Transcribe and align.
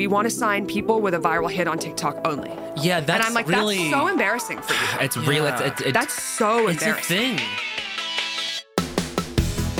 we 0.00 0.06
want 0.06 0.24
to 0.24 0.30
sign 0.30 0.66
people 0.66 1.02
with 1.02 1.12
a 1.12 1.18
viral 1.18 1.50
hit 1.50 1.68
on 1.68 1.78
TikTok 1.78 2.26
only. 2.26 2.50
Yeah, 2.74 3.00
that's 3.00 3.18
and 3.18 3.22
I'm 3.22 3.34
like, 3.34 3.46
really. 3.46 3.76
that's 3.76 3.90
so 3.90 4.06
embarrassing 4.06 4.58
for 4.62 4.72
you. 4.72 4.78
It's 5.04 5.14
real. 5.18 5.44
It's, 5.44 5.60
Yeah. 5.60 5.66
it's, 5.66 5.80
it's, 5.82 5.92
that's 5.92 6.22
so 6.22 6.68
it's 6.68 6.82
a 6.82 6.94
thing. 6.94 7.38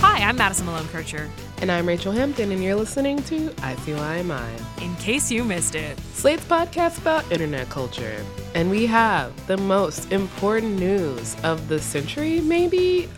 Hi, 0.01 0.23
I'm 0.23 0.37
Madison 0.37 0.67
Malone 0.67 0.87
Kircher. 0.89 1.31
And 1.63 1.73
I'm 1.73 1.87
Rachelle 1.87 2.15
Hampton, 2.15 2.53
and 2.53 2.63
you're 2.63 2.75
listening 2.75 3.23
to 3.25 3.49
ICYMI, 3.49 4.83
In 4.83 4.95
case 4.97 5.31
you 5.31 5.43
missed 5.43 5.75
it, 5.75 5.99
Slate's 6.13 6.45
podcast 6.45 6.99
about 6.99 7.33
internet 7.33 7.71
culture. 7.71 8.23
And 8.55 8.71
we 8.71 8.85
have 8.85 9.33
the 9.47 9.57
most 9.57 10.13
important 10.13 10.79
news 10.79 11.35
of 11.45 11.69
the 11.69 11.79
century, 11.79 12.41
maybe? 12.43 13.09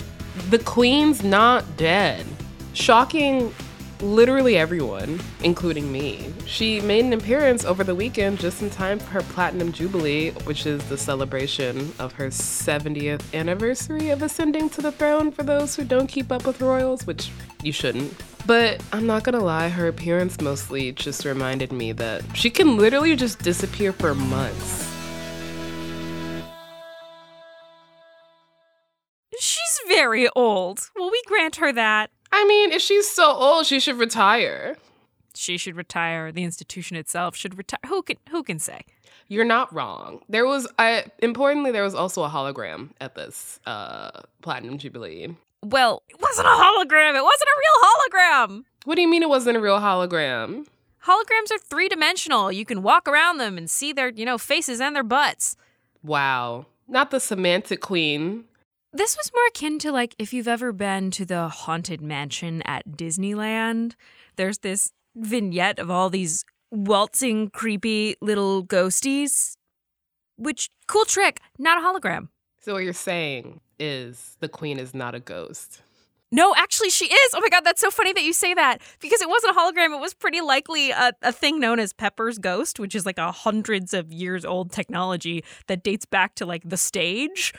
The 0.51 0.61
Queen's 0.61 1.25
not 1.25 1.65
dead. 1.77 2.25
Shocking 2.75 3.53
literally 4.03 4.57
everyone, 4.57 5.21
including 5.43 5.91
me. 5.91 6.33
She 6.45 6.81
made 6.81 7.05
an 7.05 7.13
appearance 7.13 7.65
over 7.65 7.85
the 7.85 7.95
weekend 7.95 8.41
just 8.41 8.61
in 8.61 8.69
time 8.69 8.99
for 8.99 9.11
her 9.11 9.23
Platinum 9.23 9.73
Jubilee, 9.73 10.31
which 10.45 10.67
is 10.67 10.83
the 10.89 10.99
celebration 10.99 11.93
of 11.99 12.13
her 12.15 12.29
70th 12.29 13.23
anniversary 13.33 14.11
of 14.11 14.23
ascending 14.23 14.69
to 14.71 14.83
the 14.83 14.93
throne 14.93 15.31
for 15.31 15.45
those 15.45 15.77
who 15.77 15.85
don't 15.85 16.09
keep 16.09 16.33
up 16.33 16.47
with 16.47 16.61
royals, 16.61 17.07
which 17.07 17.31
you 17.63 17.73
shouldn't. 17.73 18.13
But 18.45 18.83
I'm 18.93 19.07
not 19.07 19.23
gonna 19.23 19.41
lie, 19.41 19.69
her 19.69 19.87
appearance 19.87 20.41
mostly 20.41 20.93
just 20.93 21.25
reminded 21.25 21.71
me 21.73 21.93
that 21.93 22.25
she 22.37 22.51
can 22.51 22.77
literally 22.77 23.15
just 23.15 23.39
disappear 23.39 23.93
for 23.93 24.15
months. 24.15 24.91
she's 29.43 29.81
very 29.89 30.29
old. 30.37 30.91
Will 30.97 31.11
we 31.11 31.21
grant 31.27 31.57
her 31.57 31.73
that? 31.73 32.11
I 32.33 32.45
mean, 32.47 32.73
if 32.73 32.81
she's 32.83 33.09
so 33.09 33.31
old, 33.31 33.67
she 33.67 33.79
should 33.79 33.99
retire. 33.99 34.77
She 35.35 35.57
should 35.57 35.77
retire. 35.77 36.33
The 36.33 36.45
institution 36.45 36.97
itself 36.97 37.37
should 37.37 37.57
retire. 37.57 37.81
Who 37.87 38.03
can 38.03 38.17
who 38.31 38.43
can 38.43 38.59
say? 38.59 38.83
You're 39.29 39.45
not 39.45 39.73
wrong. 39.73 40.21
There 40.29 40.45
was, 40.45 40.67
I, 40.79 41.05
importantly, 41.21 41.71
there 41.71 41.85
was 41.85 41.95
also 41.95 42.23
a 42.23 42.29
hologram 42.29 42.91
at 43.01 43.15
this 43.15 43.61
uh, 43.65 44.23
Platinum 44.43 44.77
Jubilee. 44.79 45.35
Well, 45.63 46.03
it 46.09 46.21
wasn't 46.21 46.49
a 46.49 46.51
hologram. 46.51 47.15
It 47.17 47.23
wasn't 47.23 47.49
a 47.49 47.61
real 47.63 47.89
hologram. 47.89 48.65
What 48.85 48.97
do 48.97 49.03
you 49.03 49.09
mean 49.09 49.23
it 49.23 49.29
wasn't 49.29 49.57
a 49.57 49.61
real 49.61 49.79
hologram? 49.79 50.67
Holograms 51.07 51.51
are 51.51 51.59
three 51.59 51.89
dimensional. 51.89 52.53
You 52.53 52.65
can 52.65 52.83
walk 52.83 53.09
around 53.09 53.39
them 53.39 53.57
and 53.57 53.71
see 53.71 53.93
their, 53.93 54.11
you 54.11 54.25
know, 54.25 54.39
faces 54.39 54.81
and 54.81 54.95
their 54.95 55.03
butts. 55.03 55.57
Wow. 56.03 56.67
Not 56.89 57.11
the 57.11 57.21
semantic 57.21 57.81
queen. 57.81 58.45
This 58.95 59.17
was 59.17 59.33
more 59.33 59.47
akin 59.49 59.79
to 59.81 59.91
like 59.91 60.15
if 60.19 60.35
you've 60.35 60.49
ever 60.49 60.71
been 60.71 61.11
to 61.13 61.25
the 61.25 61.49
Haunted 61.49 62.03
Mansion 62.03 62.61
at 62.67 62.87
Disneyland. 62.91 63.95
There's 64.37 64.59
this 64.59 64.91
vignette 65.17 65.79
of 65.79 65.91
all 65.91 66.11
these 66.11 66.45
waltzing, 66.71 67.49
creepy 67.51 68.17
little 68.21 68.65
ghosties. 68.67 69.57
Which, 70.37 70.69
cool 70.89 71.07
trick, 71.07 71.41
not 71.59 71.79
a 71.79 71.81
hologram. 71.81 72.29
So 72.61 72.75
what 72.75 72.85
you're 72.85 72.93
saying 72.93 73.61
is 73.79 74.37
the 74.41 74.49
queen 74.49 74.79
is 74.79 74.93
not 74.93 75.15
a 75.15 75.21
ghost. 75.21 75.83
No, 76.31 76.55
actually, 76.57 76.89
she 76.91 77.07
is. 77.07 77.35
Oh 77.35 77.41
my 77.41 77.51
God, 77.51 77.63
that's 77.63 77.81
so 77.81 77.91
funny 77.91 78.13
that 78.15 78.23
you 78.23 78.33
say 78.33 78.55
that 78.55 78.79
because 79.01 79.21
it 79.21 79.29
wasn't 79.29 79.55
a 79.55 79.59
hologram. 79.59 79.95
It 79.95 80.01
was 80.01 80.15
pretty 80.15 80.41
likely 80.41 80.91
a, 80.91 81.13
a 81.23 81.33
thing 81.33 81.61
known 81.61 81.79
as 81.79 81.93
Pepper's 81.93 82.39
Ghost, 82.39 82.81
which 82.81 82.95
is 82.95 83.05
like 83.05 83.19
a 83.19 83.31
hundreds 83.31 83.93
of 83.93 84.11
years 84.13 84.45
old 84.45 84.73
technology 84.73 85.45
that 85.67 85.83
dates 85.83 86.07
back 86.07 86.35
to 86.37 86.47
like 86.47 86.63
the 86.65 86.79
stage. 86.79 87.53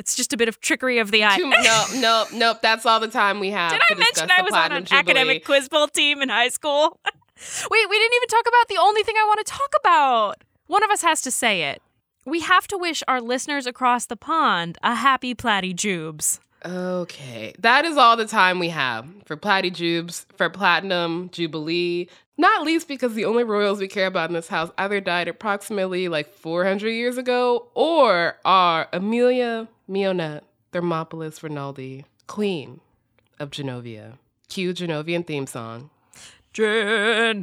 It's 0.00 0.16
just 0.16 0.32
a 0.32 0.36
bit 0.38 0.48
of 0.48 0.60
trickery 0.60 0.98
of 0.98 1.10
the 1.10 1.24
eye. 1.24 1.36
Too, 1.36 1.48
no, 1.50 1.84
no, 1.96 2.24
nope. 2.32 2.58
That's 2.62 2.86
all 2.86 2.98
the 3.00 3.08
time 3.08 3.38
we 3.38 3.50
have. 3.50 3.70
Did 3.72 3.82
to 3.88 3.94
I 3.94 3.98
mention 3.98 4.30
I 4.30 4.40
was 4.42 4.54
on 4.54 4.72
an 4.72 4.84
Jubilee. 4.86 4.98
academic 4.98 5.44
quiz 5.44 5.68
bowl 5.68 5.88
team 5.88 6.22
in 6.22 6.30
high 6.30 6.48
school? 6.48 6.98
Wait, 7.70 7.90
we 7.90 7.98
didn't 7.98 8.16
even 8.16 8.28
talk 8.28 8.44
about 8.48 8.68
the 8.68 8.78
only 8.80 9.02
thing 9.02 9.14
I 9.18 9.24
want 9.26 9.46
to 9.46 9.52
talk 9.52 9.72
about. 9.78 10.42
One 10.68 10.82
of 10.82 10.90
us 10.90 11.02
has 11.02 11.20
to 11.22 11.30
say 11.30 11.64
it. 11.64 11.82
We 12.24 12.40
have 12.40 12.66
to 12.68 12.78
wish 12.78 13.02
our 13.08 13.20
listeners 13.20 13.66
across 13.66 14.06
the 14.06 14.16
pond 14.16 14.78
a 14.82 14.94
happy 14.94 15.34
Platty 15.34 15.74
Jubes. 15.74 16.40
Okay, 16.64 17.52
that 17.58 17.84
is 17.84 17.96
all 17.96 18.16
the 18.16 18.26
time 18.26 18.58
we 18.58 18.68
have 18.70 19.06
for 19.26 19.36
Platy 19.36 19.70
Jubes, 19.70 20.24
for 20.36 20.48
Platinum 20.50 21.28
Jubilee. 21.30 22.08
Not 22.40 22.64
least 22.64 22.88
because 22.88 23.12
the 23.12 23.26
only 23.26 23.44
royals 23.44 23.80
we 23.80 23.86
care 23.86 24.06
about 24.06 24.30
in 24.30 24.34
this 24.34 24.48
house 24.48 24.70
either 24.78 24.98
died 24.98 25.28
approximately 25.28 26.08
like 26.08 26.32
400 26.32 26.88
years 26.88 27.18
ago 27.18 27.68
or 27.74 28.38
are 28.46 28.88
Amelia 28.94 29.68
Mignonette 29.86 30.40
Thermopolis 30.72 31.40
Renaldi, 31.40 32.06
Queen 32.28 32.80
of 33.38 33.50
Genovia. 33.50 34.16
Cue 34.48 34.72
Genovian 34.72 35.26
theme 35.26 35.46
song. 35.46 35.90
Genovia, 36.54 37.36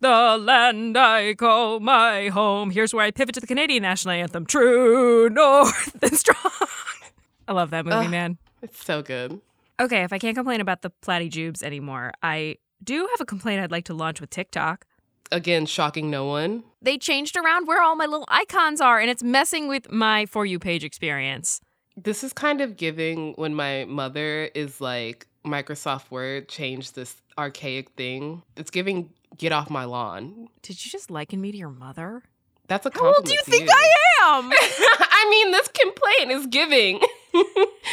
the 0.00 0.36
land 0.38 0.98
I 0.98 1.32
call 1.32 1.80
my 1.80 2.28
home. 2.28 2.70
Here's 2.70 2.92
where 2.92 3.06
I 3.06 3.10
pivot 3.12 3.34
to 3.36 3.40
the 3.40 3.46
Canadian 3.46 3.82
national 3.82 4.12
anthem. 4.12 4.44
True 4.44 5.30
North 5.30 5.96
and 6.02 6.14
strong. 6.18 6.68
I 7.48 7.52
love 7.52 7.70
that 7.70 7.86
movie, 7.86 7.96
Ugh. 7.96 8.10
man. 8.10 8.36
It's 8.60 8.84
so 8.84 9.00
good. 9.00 9.40
Okay, 9.80 10.02
if 10.02 10.12
I 10.12 10.18
can't 10.18 10.36
complain 10.36 10.60
about 10.60 10.82
the 10.82 10.90
Platty 11.02 11.30
Jubes 11.30 11.62
anymore, 11.62 12.12
I 12.22 12.56
do 12.82 13.06
have 13.10 13.20
a 13.20 13.24
complaint 13.24 13.60
I'd 13.60 13.70
like 13.70 13.84
to 13.84 13.94
launch 13.94 14.20
with 14.20 14.30
TikTok. 14.30 14.84
Again, 15.30 15.66
shocking 15.66 16.10
no 16.10 16.24
one. 16.24 16.64
They 16.82 16.98
changed 16.98 17.36
around 17.36 17.66
where 17.66 17.82
all 17.82 17.94
my 17.94 18.06
little 18.06 18.26
icons 18.28 18.80
are, 18.80 18.98
and 18.98 19.10
it's 19.10 19.22
messing 19.22 19.68
with 19.68 19.90
my 19.92 20.26
For 20.26 20.44
You 20.44 20.58
page 20.58 20.82
experience. 20.82 21.60
This 21.96 22.24
is 22.24 22.32
kind 22.32 22.60
of 22.60 22.76
giving 22.76 23.34
when 23.34 23.54
my 23.54 23.84
mother 23.84 24.50
is 24.54 24.80
like, 24.80 25.26
Microsoft 25.44 26.10
Word 26.10 26.48
changed 26.48 26.94
this 26.94 27.16
archaic 27.38 27.90
thing. 27.90 28.42
It's 28.56 28.70
giving 28.70 29.10
get 29.36 29.52
off 29.52 29.70
my 29.70 29.84
lawn. 29.84 30.48
Did 30.62 30.84
you 30.84 30.90
just 30.90 31.10
liken 31.10 31.40
me 31.40 31.52
to 31.52 31.58
your 31.58 31.70
mother? 31.70 32.22
That's 32.66 32.84
a 32.86 32.90
How 32.92 33.14
old 33.14 33.24
do 33.24 33.32
you 33.32 33.38
to 33.44 33.50
think 33.50 33.68
I 33.70 33.92
am? 34.22 34.50
I 34.52 35.26
mean, 35.30 35.52
this 35.52 35.68
complaint 35.68 36.32
is 36.32 36.46
giving. 36.48 37.00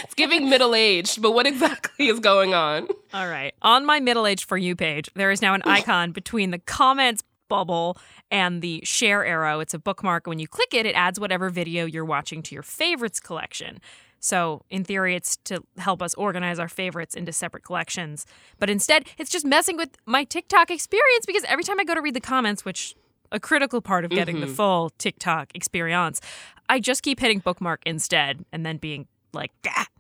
it's 0.03 0.13
giving 0.15 0.49
middle 0.49 0.75
aged, 0.75 1.21
but 1.21 1.31
what 1.31 1.47
exactly 1.47 2.07
is 2.07 2.19
going 2.19 2.53
on? 2.53 2.87
All 3.13 3.27
right. 3.27 3.53
On 3.61 3.85
my 3.85 3.99
middle 3.99 4.27
aged 4.27 4.45
For 4.45 4.57
You 4.57 4.75
page, 4.75 5.09
there 5.15 5.31
is 5.31 5.41
now 5.41 5.53
an 5.53 5.61
icon 5.65 6.11
between 6.11 6.51
the 6.51 6.59
comments 6.59 7.23
bubble 7.47 7.97
and 8.31 8.61
the 8.61 8.81
share 8.83 9.25
arrow. 9.25 9.59
It's 9.59 9.73
a 9.73 9.79
bookmark. 9.79 10.27
When 10.27 10.39
you 10.39 10.47
click 10.47 10.73
it, 10.73 10.85
it 10.85 10.95
adds 10.95 11.19
whatever 11.19 11.49
video 11.49 11.85
you're 11.85 12.05
watching 12.05 12.41
to 12.43 12.55
your 12.55 12.63
favorites 12.63 13.19
collection. 13.19 13.79
So, 14.19 14.63
in 14.71 14.83
theory, 14.83 15.15
it's 15.15 15.37
to 15.43 15.63
help 15.77 16.01
us 16.01 16.15
organize 16.15 16.57
our 16.57 16.67
favorites 16.67 17.13
into 17.13 17.31
separate 17.31 17.63
collections. 17.63 18.25
But 18.57 18.71
instead, 18.71 19.07
it's 19.19 19.29
just 19.29 19.45
messing 19.45 19.77
with 19.77 19.89
my 20.07 20.23
TikTok 20.23 20.71
experience 20.71 21.27
because 21.27 21.43
every 21.47 21.63
time 21.63 21.79
I 21.79 21.83
go 21.83 21.93
to 21.93 22.01
read 22.01 22.15
the 22.15 22.21
comments, 22.21 22.65
which 22.65 22.95
a 23.31 23.39
critical 23.39 23.81
part 23.81 24.03
of 24.05 24.11
getting 24.11 24.39
the 24.39 24.47
mm-hmm. 24.47 24.55
full 24.55 24.89
TikTok 24.97 25.51
experience, 25.53 26.21
I 26.69 26.79
just 26.79 27.03
keep 27.03 27.19
hitting 27.19 27.39
bookmark 27.39 27.81
instead 27.85 28.45
and 28.51 28.65
then 28.65 28.77
being 28.77 29.07
like, 29.35 29.51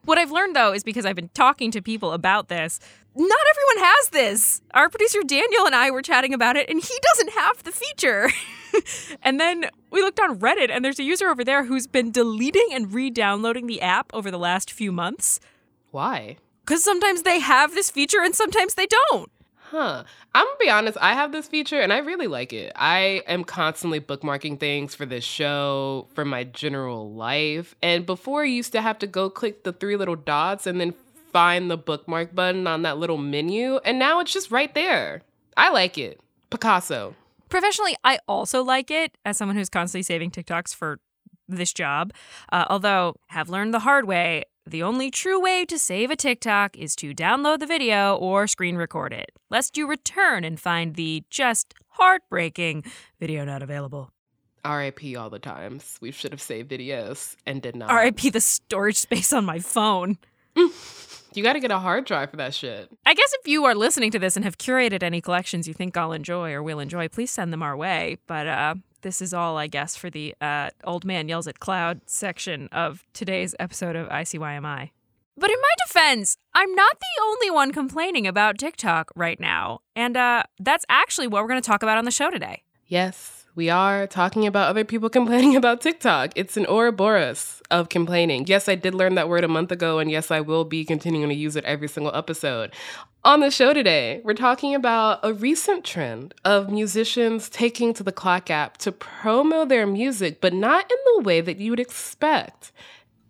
what 0.05 0.17
I've 0.17 0.31
learned 0.31 0.55
though 0.55 0.73
is 0.73 0.83
because 0.83 1.05
I've 1.05 1.15
been 1.15 1.29
talking 1.33 1.69
to 1.71 1.81
people 1.81 2.11
about 2.13 2.47
this, 2.47 2.79
not 3.15 3.39
everyone 3.51 3.85
has 3.85 4.09
this. 4.09 4.61
Our 4.73 4.89
producer 4.89 5.21
Daniel 5.25 5.65
and 5.65 5.75
I 5.75 5.91
were 5.91 6.01
chatting 6.01 6.33
about 6.33 6.57
it, 6.57 6.69
and 6.69 6.81
he 6.81 6.99
doesn't 7.01 7.31
have 7.31 7.63
the 7.63 7.71
feature. 7.71 8.29
and 9.21 9.39
then 9.39 9.69
we 9.91 10.01
looked 10.01 10.19
on 10.19 10.39
Reddit, 10.39 10.69
and 10.69 10.83
there's 10.83 10.99
a 10.99 11.03
user 11.03 11.29
over 11.29 11.43
there 11.43 11.63
who's 11.65 11.87
been 11.87 12.11
deleting 12.11 12.69
and 12.73 12.93
re 12.93 13.09
downloading 13.09 13.67
the 13.67 13.81
app 13.81 14.11
over 14.13 14.29
the 14.31 14.39
last 14.39 14.71
few 14.71 14.91
months 14.91 15.39
Why? 15.91 16.37
because 16.65 16.83
sometimes 16.83 17.21
they 17.21 17.39
have 17.39 17.73
this 17.73 17.89
feature 17.91 18.21
and 18.21 18.35
sometimes 18.35 18.73
they 18.73 18.87
don't. 19.11 19.31
Huh. 19.77 20.05
I'm 20.33 20.45
gonna 20.45 20.57
be 20.57 20.69
honest, 20.69 20.97
I 21.01 21.13
have 21.15 21.33
this 21.33 21.49
feature 21.49 21.81
and 21.81 21.91
I 21.91 21.97
really 21.97 22.27
like 22.27 22.53
it. 22.53 22.71
I 22.77 23.23
am 23.27 23.43
constantly 23.43 23.99
bookmarking 23.99 24.57
things 24.57 24.95
for 24.95 25.05
this 25.05 25.25
show, 25.25 26.07
for 26.13 26.23
my 26.23 26.45
general 26.45 27.11
life. 27.11 27.75
And 27.83 28.05
before 28.05 28.43
I 28.43 28.45
used 28.45 28.71
to 28.71 28.81
have 28.81 28.97
to 28.99 29.07
go 29.07 29.29
click 29.29 29.65
the 29.65 29.73
three 29.73 29.97
little 29.97 30.15
dots 30.15 30.65
and 30.65 30.79
then 30.79 30.93
find 31.33 31.69
the 31.69 31.75
bookmark 31.75 32.33
button 32.33 32.67
on 32.67 32.83
that 32.83 32.99
little 32.99 33.17
menu. 33.17 33.81
And 33.83 33.99
now 33.99 34.21
it's 34.21 34.31
just 34.31 34.49
right 34.49 34.73
there. 34.73 35.23
I 35.57 35.71
like 35.71 35.97
it. 35.97 36.21
Picasso. 36.49 37.13
Professionally, 37.49 37.97
I 38.01 38.19
also 38.29 38.63
like 38.63 38.89
it 38.89 39.17
as 39.25 39.35
someone 39.35 39.57
who's 39.57 39.67
constantly 39.67 40.03
saving 40.03 40.31
TikToks 40.31 40.73
for 40.73 41.01
this 41.49 41.73
job. 41.73 42.13
Uh, 42.49 42.63
although, 42.69 43.15
have 43.27 43.49
learned 43.49 43.73
the 43.73 43.79
hard 43.79 44.05
way, 44.05 44.45
the 44.67 44.81
only 44.81 45.11
true 45.11 45.39
way 45.39 45.63
to 45.65 45.77
save 45.77 46.09
a 46.09 46.15
TikTok 46.15 46.75
is 46.75 46.95
to 46.95 47.13
download 47.13 47.59
the 47.59 47.67
video 47.67 48.15
or 48.15 48.47
screen 48.47 48.75
record 48.75 49.13
it, 49.13 49.31
lest 49.51 49.77
you 49.77 49.87
return 49.87 50.43
and 50.43 50.59
find 50.59 50.95
the 50.95 51.23
just 51.29 51.75
heartbreaking 51.89 52.83
video 53.19 53.45
not 53.45 53.61
available. 53.61 54.11
RIP 54.65 55.15
all 55.17 55.29
the 55.29 55.37
times. 55.37 55.97
We 56.01 56.11
should 56.11 56.31
have 56.31 56.41
saved 56.41 56.71
videos 56.71 57.35
and 57.45 57.61
did 57.61 57.75
not. 57.75 57.93
RIP 57.93 58.33
the 58.33 58.41
storage 58.41 58.97
space 58.97 59.31
on 59.31 59.45
my 59.45 59.59
phone. 59.59 60.17
You 60.55 61.43
gotta 61.43 61.59
get 61.59 61.69
a 61.69 61.79
hard 61.79 62.05
drive 62.05 62.31
for 62.31 62.37
that 62.37 62.53
shit. 62.53 62.89
I 63.05 63.13
guess 63.13 63.33
if 63.41 63.47
you 63.47 63.65
are 63.65 63.75
listening 63.75 64.09
to 64.11 64.19
this 64.19 64.35
and 64.35 64.45
have 64.45 64.57
curated 64.57 65.03
any 65.03 65.21
collections 65.21 65.67
you 65.67 65.73
think 65.73 65.97
I'll 65.97 66.13
enjoy 66.13 66.53
or 66.53 66.63
will 66.63 66.79
enjoy, 66.79 67.09
please 67.09 67.29
send 67.29 67.51
them 67.53 67.61
our 67.61 67.75
way. 67.75 68.17
But 68.25 68.47
uh, 68.47 68.75
this 69.05 69.21
is 69.21 69.35
all, 69.35 69.55
I 69.55 69.67
guess, 69.67 69.95
for 69.95 70.09
the 70.09 70.33
uh, 70.41 70.71
Old 70.83 71.05
Man 71.05 71.29
Yells 71.29 71.47
at 71.47 71.59
Cloud 71.59 72.01
section 72.07 72.67
of 72.71 73.05
today's 73.13 73.53
episode 73.59 73.95
of 73.95 74.09
ICYMI. 74.09 74.89
But 75.37 75.49
in 75.51 75.55
my 75.61 75.85
defense, 75.85 76.37
I'm 76.55 76.73
not 76.73 76.99
the 76.99 77.23
only 77.23 77.51
one 77.51 77.71
complaining 77.71 78.25
about 78.25 78.57
TikTok 78.57 79.11
right 79.15 79.39
now. 79.39 79.81
And 79.95 80.17
uh, 80.17 80.43
that's 80.59 80.85
actually 80.89 81.27
what 81.27 81.43
we're 81.43 81.49
going 81.49 81.61
to 81.61 81.65
talk 81.65 81.83
about 81.83 81.99
on 81.99 82.05
the 82.05 82.11
show 82.11 82.31
today. 82.31 82.63
Yes, 82.87 83.44
we 83.55 83.69
are 83.69 84.05
talking 84.05 84.45
about 84.45 84.69
other 84.69 84.83
people 84.83 85.09
complaining 85.19 85.55
about 85.55 85.81
TikTok. 85.81 86.33
It's 86.35 86.57
an 86.57 86.65
Ouroboros 86.67 87.61
of 87.71 87.89
complaining. 87.89 88.45
Yes, 88.47 88.67
I 88.69 88.75
did 88.75 88.93
learn 88.93 89.15
that 89.15 89.29
word 89.29 89.43
a 89.43 89.47
month 89.47 89.71
ago, 89.71 89.99
and 89.99 90.11
yes, 90.11 90.29
I 90.29 90.41
will 90.41 90.65
be 90.65 90.85
continuing 90.85 91.29
to 91.29 91.35
use 91.35 91.55
it 91.55 91.63
every 91.63 91.87
single 91.87 92.13
episode. 92.15 92.73
On 93.23 93.39
the 93.39 93.49
show 93.49 93.73
today, 93.73 94.21
we're 94.23 94.33
talking 94.33 94.75
about 94.75 95.19
a 95.23 95.33
recent 95.33 95.83
trend 95.83 96.35
of 96.43 96.69
musicians 96.69 97.49
taking 97.49 97.91
to 97.95 98.03
the 98.03 98.11
Clock 98.11 98.51
app 98.51 98.77
to 98.77 98.91
promo 98.91 99.67
their 99.67 99.87
music, 99.87 100.41
but 100.41 100.53
not 100.53 100.91
in 100.91 100.97
the 101.15 101.23
way 101.23 101.41
that 101.41 101.57
you 101.57 101.71
would 101.71 101.79
expect. 101.79 102.71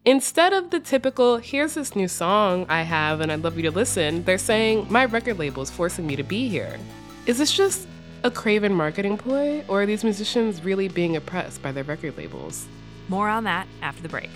Instead 0.03 0.53
of 0.53 0.69
the 0.69 0.79
typical, 0.79 1.37
here's 1.37 1.75
this 1.75 1.95
new 1.95 2.07
song 2.07 2.65
I 2.67 2.81
have 2.81 3.21
and 3.21 3.31
I'd 3.31 3.41
love 3.41 3.55
you 3.55 3.63
to 3.63 3.71
listen, 3.71 4.23
they're 4.25 4.37
saying, 4.37 4.85
my 4.89 5.05
record 5.05 5.39
label 5.39 5.63
is 5.63 5.71
forcing 5.71 6.05
me 6.05 6.15
to 6.15 6.23
be 6.23 6.49
here. 6.49 6.77
Is 7.25 7.37
this 7.37 7.51
just 7.51 7.87
a 8.25 8.31
craven 8.31 8.73
marketing 8.73 9.19
ploy, 9.19 9.63
or 9.67 9.83
are 9.83 9.85
these 9.85 10.03
musicians 10.03 10.63
really 10.63 10.87
being 10.87 11.15
oppressed 11.15 11.61
by 11.61 11.71
their 11.71 11.83
record 11.83 12.17
labels? 12.17 12.65
More 13.07 13.29
on 13.29 13.43
that 13.43 13.67
after 13.83 14.01
the 14.01 14.09
break. 14.09 14.31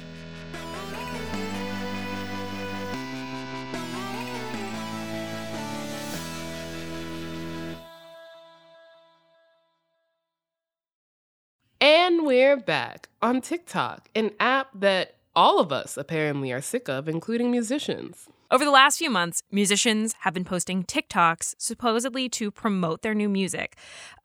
And 11.81 12.27
we're 12.27 12.57
back 12.57 13.09
on 13.23 13.41
TikTok, 13.41 14.07
an 14.13 14.29
app 14.39 14.67
that 14.75 15.15
all 15.35 15.59
of 15.59 15.71
us 15.71 15.97
apparently 15.97 16.51
are 16.51 16.61
sick 16.61 16.87
of, 16.87 17.09
including 17.09 17.49
musicians. 17.49 18.27
Over 18.51 18.65
the 18.65 18.71
last 18.71 18.97
few 18.97 19.11
months, 19.11 19.43
musicians 19.51 20.15
have 20.21 20.33
been 20.33 20.43
posting 20.43 20.83
TikToks 20.83 21.53
supposedly 21.59 22.27
to 22.29 22.49
promote 22.49 23.03
their 23.03 23.13
new 23.13 23.29
music, 23.29 23.75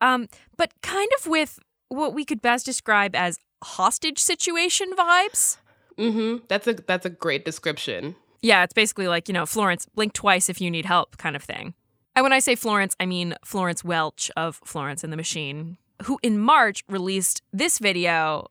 um, 0.01 0.29
but 0.57 0.73
kind 0.81 1.11
of 1.19 1.27
with 1.27 1.59
what 1.89 2.15
we 2.15 2.25
could 2.25 2.41
best 2.41 2.65
describe 2.65 3.15
as 3.15 3.39
hostage 3.63 4.19
situation 4.19 4.93
vibes. 4.97 5.59
Mm-hmm. 5.99 6.45
That's 6.49 6.67
a 6.67 6.73
that's 6.73 7.05
a 7.05 7.11
great 7.11 7.45
description. 7.45 8.17
Yeah, 8.41 8.63
it's 8.65 8.73
basically 8.73 9.09
like, 9.09 9.29
you 9.29 9.35
know, 9.35 9.45
Florence, 9.45 9.87
blink 9.95 10.15
twice 10.15 10.49
if 10.49 10.59
you 10.59 10.71
need 10.71 10.87
help 10.87 11.19
kind 11.19 11.37
of 11.37 11.43
thing. 11.43 11.75
And 12.17 12.23
when 12.23 12.33
I 12.33 12.39
say 12.39 12.55
Florence, 12.55 12.97
I 12.99 13.05
mean 13.05 13.35
Florence 13.45 13.85
Welch 13.85 14.31
of 14.39 14.59
Florence 14.65 15.05
and 15.05 15.13
the 15.13 15.19
Machine, 15.19 15.77
who 16.05 16.19
in 16.23 16.39
March 16.39 16.83
released 16.89 17.43
this 17.53 17.79
video 17.79 18.47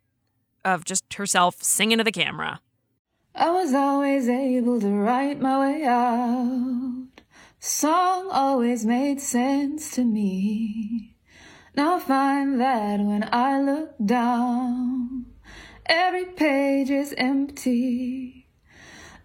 of 0.64 0.86
just 0.86 1.12
herself 1.16 1.64
singing 1.64 1.98
to 1.98 2.04
the 2.04 2.12
camera. 2.12 2.62
I 3.36 3.50
was 3.50 3.74
always 3.74 4.30
able 4.30 4.80
to 4.80 4.90
write 4.90 5.42
my 5.42 5.60
way 5.60 5.84
out. 5.86 7.22
Song 7.60 8.30
always 8.32 8.86
made 8.86 9.20
sense 9.20 9.92
to 9.96 10.04
me. 10.04 11.16
Now 11.76 11.96
I 11.96 12.00
find 12.00 12.62
that 12.62 13.00
when 13.00 13.28
I 13.32 13.60
look 13.60 13.96
down, 14.06 15.26
every 15.88 16.26
page 16.26 16.92
is 16.92 17.16
empty. 17.18 18.50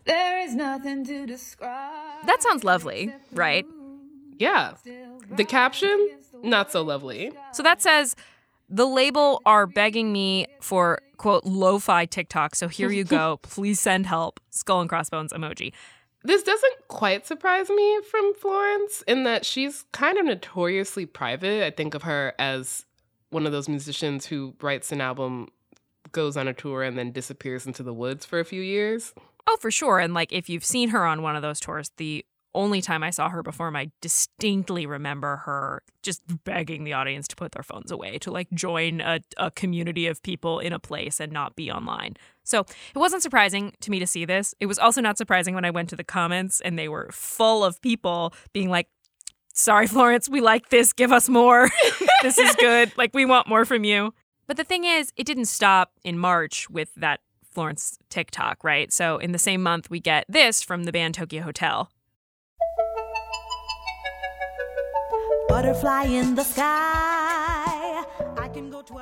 There 0.06 0.40
is 0.40 0.55
nothing 0.55 1.05
to 1.05 1.26
describe. 1.26 2.25
That 2.25 2.43
sounds 2.43 2.64
lovely, 2.64 3.12
right? 3.32 3.66
Yeah. 4.38 4.75
The 5.37 5.44
caption, 5.44 6.08
not 6.43 6.72
so 6.72 6.81
lovely. 6.81 7.32
So 7.52 7.62
that 7.62 7.82
says 7.82 8.16
the 8.69 8.87
label 8.87 9.41
are 9.47 9.67
begging 9.67 10.12
me 10.12 10.47
for 10.61 11.00
quote 11.17 11.44
lo-fi 11.44 12.06
TikTok. 12.06 12.55
So 12.55 12.69
here 12.69 12.91
you 12.91 13.05
go. 13.05 13.38
Please 13.43 13.81
send 13.81 14.06
help. 14.06 14.41
Skull 14.50 14.81
and 14.81 14.88
crossbones 14.88 15.32
emoji. 15.32 15.73
This 16.25 16.43
doesn't 16.43 16.88
quite 16.88 17.26
surprise 17.26 17.70
me 17.70 18.00
from 18.11 18.35
Florence 18.35 19.03
in 19.06 19.25
that 19.25 19.47
she's 19.47 19.85
kind 19.93 20.19
of 20.19 20.26
notoriously 20.26 21.06
private. 21.06 21.65
I 21.65 21.70
think 21.70 21.94
of 21.94 22.03
her 22.03 22.35
as 22.38 22.85
one 23.31 23.47
of 23.47 23.53
those 23.53 23.69
musicians 23.69 24.26
who 24.26 24.55
writes 24.61 24.91
an 24.91 25.00
album, 25.00 25.49
goes 26.12 26.37
on 26.37 26.49
a 26.49 26.53
tour, 26.53 26.82
and 26.82 26.99
then 26.99 27.12
disappears 27.12 27.67
into 27.67 27.82
the 27.82 27.94
woods 27.94 28.25
for 28.25 28.41
a 28.41 28.44
few 28.44 28.62
years. 28.62 29.15
Oh, 29.47 29.56
for 29.61 29.70
sure. 29.70 29.99
And 30.00 30.12
like 30.12 30.32
if 30.32 30.49
you've 30.49 30.65
seen 30.65 30.91
her 30.91 31.06
on 31.06 31.23
one 31.23 31.37
of 31.37 31.43
those 31.43 31.61
tours, 31.61 31.91
the 31.97 32.25
only 32.55 32.81
time 32.81 33.03
I 33.03 33.11
saw 33.11 33.29
her 33.29 33.43
perform, 33.43 33.77
I 33.77 33.91
distinctly 34.00 34.87
remember 34.87 35.37
her 35.45 35.83
just 36.03 36.23
begging 36.45 36.85
the 36.85 36.93
audience 36.93 37.29
to 37.29 37.37
put 37.37 37.53
their 37.53 37.62
phones 37.62 37.91
away, 37.91 38.19
to 38.19 38.31
like 38.31 38.50
join 38.53 39.00
a, 39.00 39.21
a 39.37 39.50
community 39.50 40.06
of 40.06 40.23
people 40.23 40.59
in 40.59 40.73
a 40.73 40.79
place 40.79 41.21
and 41.21 41.33
not 41.33 41.56
be 41.56 41.71
online. 41.71 42.17
So 42.45 42.61
it 42.61 42.99
wasn't 42.99 43.23
surprising 43.23 43.75
to 43.81 43.91
me 43.91 43.99
to 43.99 44.06
see 44.06 44.25
this. 44.25 44.55
It 44.61 44.67
was 44.67 44.79
also 44.79 45.00
not 45.00 45.19
surprising 45.19 45.55
when 45.55 45.65
I 45.65 45.71
went 45.71 45.91
to 45.91 45.97
the 45.97 46.05
comments 46.05 46.61
and 46.61 46.79
they 46.79 46.89
were 46.89 47.11
full 47.12 47.65
of 47.65 47.81
people 47.83 48.33
being 48.53 48.71
like, 48.71 48.89
sorry, 49.53 49.87
Florence, 49.87 50.29
we 50.29 50.41
like 50.41 50.71
this. 50.71 50.93
Give 50.93 51.12
us 51.12 51.29
more. 51.29 51.69
this 52.23 52.39
is 52.39 52.55
good. 52.56 52.93
Like, 52.97 53.12
we 53.12 53.25
want 53.25 53.49
more 53.49 53.65
from 53.65 53.85
you. 53.85 54.15
But 54.47 54.56
the 54.56 54.65
thing 54.65 54.85
is, 54.85 55.12
it 55.17 55.27
didn't 55.27 55.44
stop 55.44 55.93
in 56.05 56.19
March 56.19 56.71
with 56.71 56.94
that 56.97 57.21
Florence 57.51 57.99
TikTok, 58.09 58.65
right? 58.65 58.93
So 58.93 59.19
in 59.19 59.33
the 59.33 59.39
same 59.39 59.62
month, 59.62 59.91
we 59.91 60.01
get 60.01 60.25
this 60.29 60.62
from 60.62 60.85
the 60.85 60.93
band 60.93 61.17
Tokio 61.17 61.43
Hotel. 61.43 61.91
Butterfly 65.49 66.05
in 66.05 66.35
the 66.35 66.45
sky. 66.45 68.05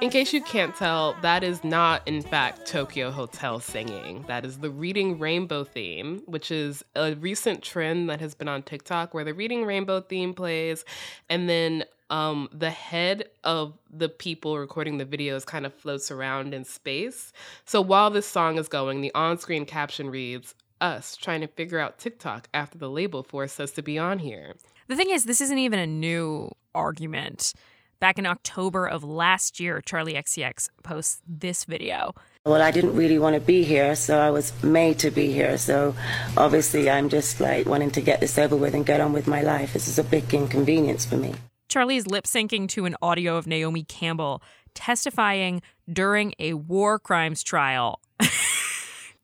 In 0.01 0.11
case 0.11 0.33
you 0.33 0.43
can't 0.43 0.75
tell, 0.75 1.17
that 1.23 1.43
is 1.43 1.65
not, 1.65 2.07
in 2.07 2.23
fact, 2.23 2.67
Tokio 2.67 3.11
Hotel 3.11 3.61
singing. 3.61 4.25
That 4.29 4.45
is 4.45 4.59
the 4.59 4.71
Reading 4.71 5.19
Rainbow 5.19 5.65
theme, 5.65 6.23
which 6.27 6.51
is 6.51 6.85
a 6.95 7.15
recent 7.15 7.63
trend 7.63 8.09
that 8.11 8.21
has 8.21 8.35
been 8.35 8.49
on 8.49 8.63
TikTok 8.63 9.13
where 9.13 9.25
the 9.25 9.35
Reading 9.35 9.65
Rainbow 9.65 10.01
theme 10.01 10.35
plays 10.35 10.85
and 11.29 11.49
then 11.49 11.85
um, 12.11 12.49
the 12.53 12.71
head 12.71 13.29
of 13.43 13.75
the 13.91 14.09
people 14.09 14.59
recording 14.59 14.99
the 14.99 15.07
videos 15.07 15.45
kind 15.45 15.67
of 15.67 15.75
floats 15.75 16.11
around 16.11 16.55
in 16.55 16.65
space. 16.65 17.33
So 17.65 17.81
while 17.81 18.11
this 18.11 18.27
song 18.27 18.59
is 18.59 18.69
going, 18.69 19.01
the 19.01 19.15
on 19.15 19.39
screen 19.39 19.65
caption 19.67 20.11
reads, 20.11 20.55
Us 20.81 21.17
trying 21.17 21.41
to 21.41 21.49
figure 21.49 21.79
out 21.81 21.99
TikTok 21.99 22.49
after 22.55 22.79
the 22.79 22.91
label 22.91 23.23
forced 23.23 23.61
us 23.61 23.73
to 23.73 23.83
be 23.83 23.99
on 23.99 24.21
here. 24.21 24.55
The 24.89 24.95
thing 24.95 25.11
is, 25.11 25.25
this 25.25 25.41
isn't 25.41 25.59
even 25.59 25.81
a 25.81 25.87
new 25.87 26.53
argument. 26.73 27.53
Back 27.99 28.19
in 28.21 28.27
October 28.27 28.87
of 28.87 29.03
last 29.03 29.59
year, 29.59 29.83
Charli 29.85 30.15
XCX 30.15 30.69
posts 30.85 31.23
this 31.27 31.65
video. 31.65 32.15
Well, 32.45 32.63
I 32.63 32.71
didn't 32.71 32.95
really 32.95 33.19
want 33.19 33.35
to 33.35 33.41
be 33.41 33.65
here, 33.65 33.97
so 33.97 34.19
I 34.19 34.31
was 34.31 34.53
made 34.63 35.01
to 35.01 35.11
be 35.11 35.33
here. 35.33 35.59
So 35.59 35.97
obviously, 36.37 36.89
I'm 36.89 37.09
just 37.09 37.41
like 37.41 37.67
wanting 37.67 37.91
to 37.93 38.01
get 38.01 38.21
this 38.21 38.39
over 38.39 38.55
with 38.55 38.75
and 38.75 38.87
get 38.87 39.01
on 39.01 39.13
with 39.13 39.27
my 39.27 39.43
life. 39.43 39.73
This 39.73 39.89
is 39.89 39.99
a 39.99 40.05
big 40.05 40.33
inconvenience 40.33 41.05
for 41.05 41.17
me. 41.17 41.35
Charli's 41.69 42.07
lip 42.07 42.27
syncing 42.27 42.69
to 42.69 42.85
an 42.85 42.95
audio 43.03 43.37
of 43.37 43.49
Naomi 43.49 43.83
Campbell 43.83 44.41
testifying 44.75 45.63
during 45.93 46.33
a 46.39 46.55
war 46.55 47.01
crimes 47.01 47.43
trial. 47.43 47.99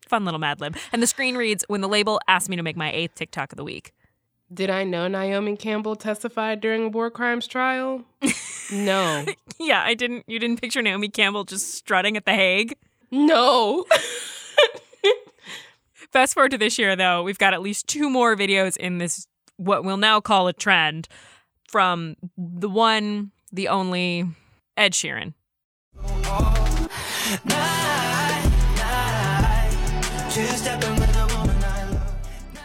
Fun 0.08 0.24
little 0.24 0.40
Mad 0.40 0.60
Lib. 0.60 0.76
And 0.92 1.00
the 1.00 1.06
screen 1.06 1.36
reads 1.36 1.64
When 1.68 1.82
the 1.82 1.88
label 1.88 2.20
asked 2.26 2.48
me 2.48 2.56
to 2.56 2.62
make 2.64 2.76
my 2.76 2.90
eighth 2.90 3.14
TikTok 3.14 3.52
of 3.52 3.56
the 3.56 3.64
week. 3.64 3.92
Did 4.52 4.70
I 4.70 4.84
know 4.84 5.08
Naomi 5.08 5.56
Campbell 5.56 5.96
testified 5.96 6.60
during 6.60 6.84
a 6.84 6.88
war 6.88 7.10
crimes 7.10 7.46
trial? 7.46 8.02
no. 8.72 9.24
yeah, 9.58 9.82
I 9.82 9.94
didn't. 9.94 10.24
You 10.26 10.38
didn't 10.38 10.60
picture 10.60 10.82
Naomi 10.82 11.08
Campbell 11.08 11.44
just 11.44 11.74
strutting 11.74 12.16
at 12.16 12.26
The 12.26 12.32
Hague? 12.32 12.76
No. 13.10 13.86
Fast 16.12 16.34
forward 16.34 16.50
to 16.50 16.58
this 16.58 16.78
year, 16.78 16.94
though, 16.94 17.22
we've 17.22 17.38
got 17.38 17.54
at 17.54 17.62
least 17.62 17.86
two 17.86 18.10
more 18.10 18.36
videos 18.36 18.76
in 18.76 18.98
this, 18.98 19.26
what 19.56 19.84
we'll 19.84 19.96
now 19.96 20.20
call 20.20 20.48
a 20.48 20.52
trend, 20.52 21.08
from 21.68 22.16
the 22.36 22.68
one, 22.68 23.30
the 23.50 23.68
only 23.68 24.26
Ed 24.76 24.92
Sheeran. 24.92 25.32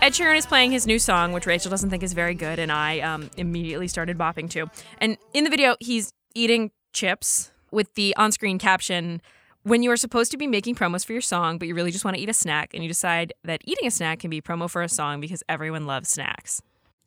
Ed 0.08 0.14
Sheeran 0.14 0.38
is 0.38 0.46
playing 0.46 0.72
his 0.72 0.88
new 0.88 1.00
song, 1.00 1.34
which 1.34 1.44
Rachelle 1.44 1.70
doesn't 1.70 1.90
think 1.90 2.02
is 2.02 2.14
very 2.14 2.34
good, 2.34 2.60
and 2.60 2.72
I 2.72 3.02
um, 3.02 3.30
immediately 3.36 3.90
started 3.90 4.18
bopping 4.18 4.50
to. 4.52 4.68
And 5.00 5.18
in 5.34 5.44
the 5.44 5.50
video, 5.50 5.76
he's 5.82 6.14
eating 6.34 6.72
chips 6.94 7.52
with 7.72 7.94
the 7.96 8.16
on 8.16 8.32
screen 8.32 8.58
caption 8.58 9.22
When 9.64 9.84
you 9.84 9.92
are 9.92 9.98
supposed 9.98 10.32
to 10.32 10.38
be 10.38 10.48
making 10.48 10.76
promos 10.76 11.06
for 11.06 11.12
your 11.12 11.20
song, 11.20 11.58
but 11.58 11.68
you 11.68 11.76
really 11.76 11.92
just 11.92 12.06
want 12.06 12.16
to 12.16 12.24
eat 12.24 12.30
a 12.30 12.34
snack, 12.34 12.74
and 12.74 12.84
you 12.84 12.88
decide 12.88 13.34
that 13.44 13.60
eating 13.66 13.86
a 13.86 13.92
snack 13.92 14.20
can 14.20 14.30
be 14.30 14.40
promo 14.40 14.70
for 14.70 14.82
a 14.82 14.88
song 14.88 15.20
because 15.20 15.44
everyone 15.50 15.86
loves 15.86 16.08
snacks. 16.08 16.62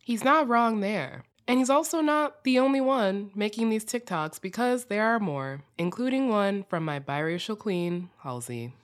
He's 0.05 0.23
not 0.23 0.47
wrong 0.47 0.81
there. 0.81 1.25
And 1.49 1.59
he's 1.59 1.71
also 1.71 2.03
not 2.03 2.45
the 2.45 2.59
only 2.59 2.83
one 2.83 3.31
making 3.35 3.71
these 3.71 3.87
TikToks 3.87 4.43
because 4.43 4.85
there 4.85 5.07
are 5.07 5.19
more, 5.19 5.63
including 5.79 6.29
one 6.29 6.65
from 6.69 6.85
my 6.85 7.01
biracial 7.01 7.59
queen, 7.59 8.11
Halsey. 8.19 8.75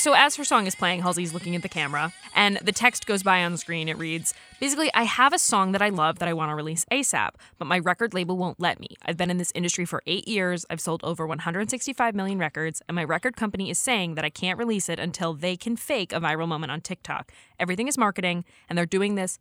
So 0.00 0.14
as 0.14 0.36
her 0.36 0.44
song 0.44 0.66
is 0.66 0.74
playing, 0.74 1.02
Halsey's 1.02 1.34
looking 1.34 1.54
at 1.54 1.60
the 1.60 1.68
camera, 1.68 2.14
and 2.34 2.56
the 2.62 2.72
text 2.72 3.06
goes 3.06 3.22
by 3.22 3.44
on 3.44 3.52
the 3.52 3.58
screen. 3.58 3.86
It 3.86 3.98
reads, 3.98 4.32
basically, 4.58 4.90
I 4.94 5.02
have 5.02 5.34
a 5.34 5.38
song 5.38 5.72
that 5.72 5.82
I 5.82 5.90
love 5.90 6.20
that 6.20 6.28
I 6.28 6.32
want 6.32 6.48
to 6.48 6.54
release 6.54 6.86
ASAP, 6.90 7.32
but 7.58 7.66
my 7.66 7.78
record 7.78 8.14
label 8.14 8.38
won't 8.38 8.58
let 8.58 8.80
me. 8.80 8.96
I've 9.04 9.18
been 9.18 9.28
in 9.28 9.36
this 9.36 9.52
industry 9.54 9.84
for 9.84 10.02
eight 10.06 10.26
years. 10.26 10.64
I've 10.70 10.80
sold 10.80 11.04
over 11.04 11.26
165 11.26 12.14
million 12.14 12.38
records, 12.38 12.80
and 12.88 12.94
my 12.94 13.04
record 13.04 13.36
company 13.36 13.68
is 13.68 13.78
saying 13.78 14.14
that 14.14 14.24
I 14.24 14.30
can't 14.30 14.58
release 14.58 14.88
it 14.88 14.98
until 14.98 15.34
they 15.34 15.54
can 15.54 15.76
fake 15.76 16.14
a 16.14 16.20
viral 16.20 16.48
moment 16.48 16.72
on 16.72 16.80
TikTok. 16.80 17.30
Everything 17.58 17.86
is 17.86 17.98
marketing, 17.98 18.46
and 18.70 18.78
they're 18.78 18.86
doing 18.86 19.16
this 19.16 19.38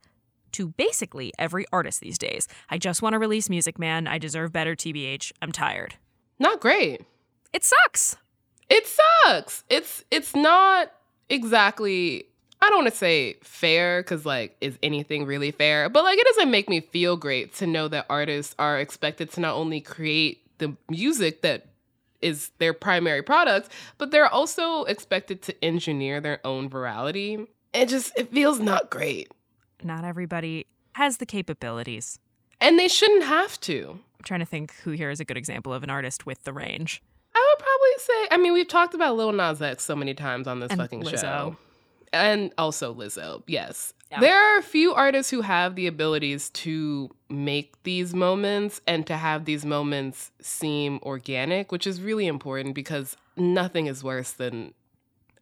to 0.52 0.68
basically 0.68 1.32
every 1.40 1.68
artist 1.72 2.02
these 2.02 2.18
days. 2.18 2.50
I 2.70 2.80
just 2.80 3.02
want 3.02 3.14
to 3.14 3.20
release 3.20 3.50
music, 3.50 3.80
man. 3.80 4.08
I 4.08 4.18
deserve 4.18 4.52
better, 4.52 4.76
TBH. 4.76 5.32
I'm 5.42 5.54
tired. 5.54 5.96
Not 6.38 6.60
great. 6.60 7.06
It 7.54 7.64
sucks. 7.64 8.18
It 8.70 8.86
sucks. 8.88 9.64
It's 9.70 10.04
it's 10.12 10.36
not 10.36 10.92
exactly 11.30 12.26
I 12.62 12.70
don't 12.70 12.80
want 12.80 12.90
to 12.90 12.98
say 12.98 13.38
fair 13.42 14.04
cuz 14.04 14.26
like 14.26 14.56
is 14.62 14.78
anything 14.84 15.26
really 15.26 15.52
fair? 15.52 15.90
But 15.90 16.04
like 16.04 16.20
it 16.20 16.26
doesn't 16.26 16.52
make 16.52 16.70
me 16.70 16.82
feel 16.82 17.18
great 17.18 17.54
to 17.56 17.68
know 17.68 17.88
that 17.88 18.06
artists 18.10 18.56
are 18.60 18.80
expected 18.80 19.32
to 19.32 19.42
not 19.42 19.56
only 19.56 19.82
create 19.82 20.44
the 20.60 20.76
music 20.90 21.42
that 21.42 21.68
is 22.22 22.52
their 22.58 22.74
primary 22.74 23.22
product, 23.22 23.70
but 23.98 24.12
they're 24.12 24.28
also 24.28 24.84
expected 24.84 25.42
to 25.44 25.64
engineer 25.64 26.20
their 26.20 26.46
own 26.46 26.70
virality. 26.70 27.48
It 27.74 27.88
just 27.88 28.12
it 28.18 28.32
feels 28.32 28.60
not 28.60 28.90
great. 28.90 29.32
Not 29.84 30.04
everybody 30.04 30.68
has 30.94 31.18
the 31.18 31.26
capabilities. 31.26 32.20
And 32.60 32.78
they 32.78 32.90
shouldn't 32.90 33.24
have 33.24 33.60
to. 33.62 34.00
I'm 34.20 34.24
trying 34.24 34.42
to 34.42 34.46
think 34.46 34.74
who 34.84 34.92
here 34.92 35.10
is 35.10 35.22
a 35.22 35.26
good 35.26 35.38
example 35.38 35.74
of 35.74 35.82
an 35.82 35.90
artist 35.90 36.26
with 36.26 36.44
the 36.44 36.52
range. 36.52 37.02
Probably 37.60 37.90
say, 37.98 38.28
I 38.32 38.38
mean, 38.38 38.54
we've 38.54 38.68
talked 38.68 38.94
about 38.94 39.16
Lil 39.16 39.32
Nas 39.32 39.62
X 39.62 39.84
so 39.84 39.96
many 39.96 40.14
times 40.14 40.48
on 40.48 40.60
this 40.60 40.72
And 40.72 40.80
fucking 40.80 41.04
Lizzo. 41.04 41.22
show. 41.22 41.58
And 42.12 42.52
also 42.58 42.94
Lizzo, 42.94 43.44
yes. 43.48 43.94
Yeah. 44.12 44.22
There 44.22 44.56
are 44.56 44.58
a 44.58 44.64
few 44.64 44.94
artists 44.94 45.30
who 45.30 45.42
have 45.42 45.76
the 45.76 45.86
abilities 45.86 46.50
to 46.52 47.10
make 47.30 47.82
these 47.84 48.16
moments 48.16 48.82
and 48.88 49.06
to 49.06 49.16
have 49.16 49.46
these 49.46 49.64
moments 49.66 50.32
seem 50.42 51.00
organic, 51.04 51.72
which 51.72 51.86
is 51.86 52.02
really 52.02 52.26
important 52.26 52.74
because 52.74 53.16
nothing 53.38 53.86
is 53.86 54.04
worse 54.04 54.32
than 54.32 54.74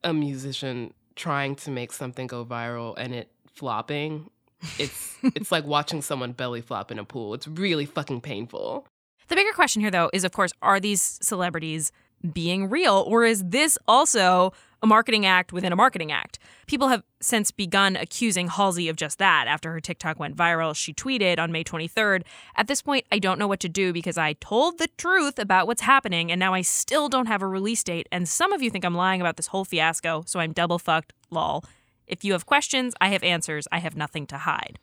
a 0.03 0.13
musician 0.13 0.93
trying 1.15 1.55
to 1.55 1.71
make 1.71 1.93
something 1.93 2.27
go 2.27 2.43
viral 2.43 2.93
and 2.97 3.13
it 3.15 3.31
flopping. 3.53 4.29
It's 4.77 5.15
it's 5.24 5.51
like 5.51 5.65
watching 5.65 6.01
someone 6.01 6.33
belly 6.33 6.62
flop 6.62 6.91
in 6.91 7.00
a 7.00 7.05
pool. 7.05 7.33
It's 7.33 7.47
really 7.47 7.86
fucking 7.86 8.19
painful. 8.21 8.86
The 9.29 9.36
bigger 9.36 9.51
question 9.53 9.81
here, 9.81 9.91
though, 9.91 10.09
is 10.13 10.24
of 10.24 10.31
course, 10.31 10.51
are 10.62 10.79
these 10.79 11.19
celebrities 11.21 11.91
being 12.33 12.69
real, 12.69 13.03
or 13.07 13.24
is 13.24 13.43
this 13.43 13.77
also 13.88 14.53
a 14.83 14.88
marketing 14.88 15.25
act 15.25 15.51
within 15.51 15.74
a 15.74 15.75
marketing 15.75 16.12
act? 16.12 16.39
People 16.67 16.89
have 16.89 17.03
since 17.19 17.51
begun 17.51 17.95
accusing 17.95 18.47
Halsey 18.47 18.89
of 18.89 18.95
just 18.95 19.17
that. 19.19 19.47
After 19.47 19.71
her 19.71 19.79
TikTok 19.79 20.19
went 20.19 20.36
viral, 20.36 20.75
she 20.75 20.93
tweeted 20.93 21.39
on 21.39 21.51
May 21.51 21.63
23rd 21.63 22.24
At 22.55 22.67
this 22.67 22.81
point, 22.81 23.05
I 23.12 23.19
don't 23.19 23.39
know 23.39 23.47
what 23.47 23.59
to 23.62 23.69
do 23.69 23.93
because 23.93 24.17
I 24.17 24.33
told 24.33 24.77
the 24.77 24.89
truth 24.97 25.39
about 25.39 25.67
what's 25.67 25.81
happening, 25.81 26.31
and 26.31 26.39
now 26.39 26.53
I 26.53 26.62
still 26.62 27.09
don't 27.09 27.27
have 27.27 27.41
a 27.41 27.47
release 27.47 27.83
date. 27.83 28.07
And 28.12 28.27
some 28.27 28.53
of 28.53 28.62
you 28.62 28.69
think 28.69 28.86
I'm 28.86 28.95
lying 28.95 29.21
about 29.21 29.38
this 29.38 29.47
whole 29.47 29.65
fiasco, 29.65 30.24
so 30.27 30.39
I'm 30.39 30.53
double 30.53 30.79
fucked, 30.79 31.13
lol. 31.29 31.63
If 32.07 32.24
you 32.24 32.33
have 32.33 32.45
questions, 32.45 32.93
I 33.01 33.09
have 33.09 33.24
answers. 33.24 33.67
I 33.71 33.79
have 33.79 33.95
nothing 33.95 34.25
to 34.27 34.38
hide. 34.38 34.79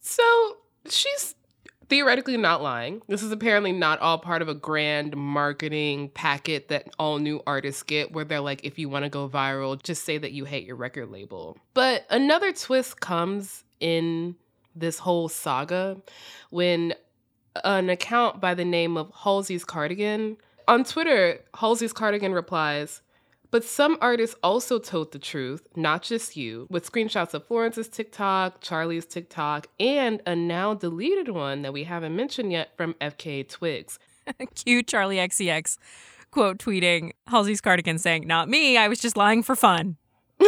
So 0.00 0.58
she's 0.88 1.34
theoretically 1.88 2.36
not 2.36 2.62
lying. 2.62 3.02
This 3.08 3.22
is 3.22 3.32
apparently 3.32 3.72
not 3.72 4.00
all 4.00 4.18
part 4.18 4.42
of 4.42 4.48
a 4.48 4.54
grand 4.54 5.16
marketing 5.16 6.10
packet 6.10 6.68
that 6.68 6.88
all 6.98 7.18
new 7.18 7.42
artists 7.46 7.82
get, 7.82 8.12
where 8.12 8.24
they're 8.24 8.40
like, 8.40 8.64
if 8.64 8.78
you 8.78 8.88
want 8.88 9.04
to 9.04 9.08
go 9.10 9.28
viral, 9.28 9.82
just 9.82 10.04
say 10.04 10.18
that 10.18 10.32
you 10.32 10.44
hate 10.44 10.66
your 10.66 10.76
record 10.76 11.10
label. 11.10 11.56
But 11.74 12.06
another 12.10 12.52
twist 12.52 13.00
comes 13.00 13.64
in 13.80 14.36
this 14.74 14.98
whole 14.98 15.28
saga 15.28 16.00
when 16.50 16.94
an 17.62 17.88
account 17.88 18.40
by 18.40 18.54
the 18.54 18.64
name 18.64 18.96
of 18.96 19.12
Halsey's 19.12 19.64
Cardigan 19.64 20.36
on 20.66 20.82
Twitter, 20.82 21.40
Halsey's 21.54 21.92
Cardigan 21.92 22.32
replies, 22.32 23.00
but 23.54 23.62
some 23.62 23.96
artists 24.00 24.34
also 24.42 24.80
told 24.80 25.12
the 25.12 25.18
truth, 25.20 25.68
not 25.76 26.02
just 26.02 26.36
you, 26.36 26.66
with 26.70 26.90
screenshots 26.90 27.34
of 27.34 27.46
Florence's 27.46 27.86
TikTok, 27.86 28.60
Charli's 28.60 29.06
TikTok, 29.06 29.68
and 29.78 30.20
a 30.26 30.34
now 30.34 30.74
deleted 30.74 31.28
one 31.28 31.62
that 31.62 31.72
we 31.72 31.84
haven't 31.84 32.16
mentioned 32.16 32.50
yet 32.50 32.76
from 32.76 32.94
FKA 32.94 33.48
Twigs. 33.48 34.00
Cute 34.56 34.88
Charli 34.88 35.18
XCX 35.18 35.78
quote 36.32 36.58
tweeting 36.58 37.12
Halsey's 37.28 37.60
cardigan 37.60 37.96
saying, 37.98 38.26
Not 38.26 38.48
me, 38.48 38.76
I 38.76 38.88
was 38.88 38.98
just 38.98 39.16
lying 39.16 39.44
for 39.44 39.54
fun. 39.54 39.98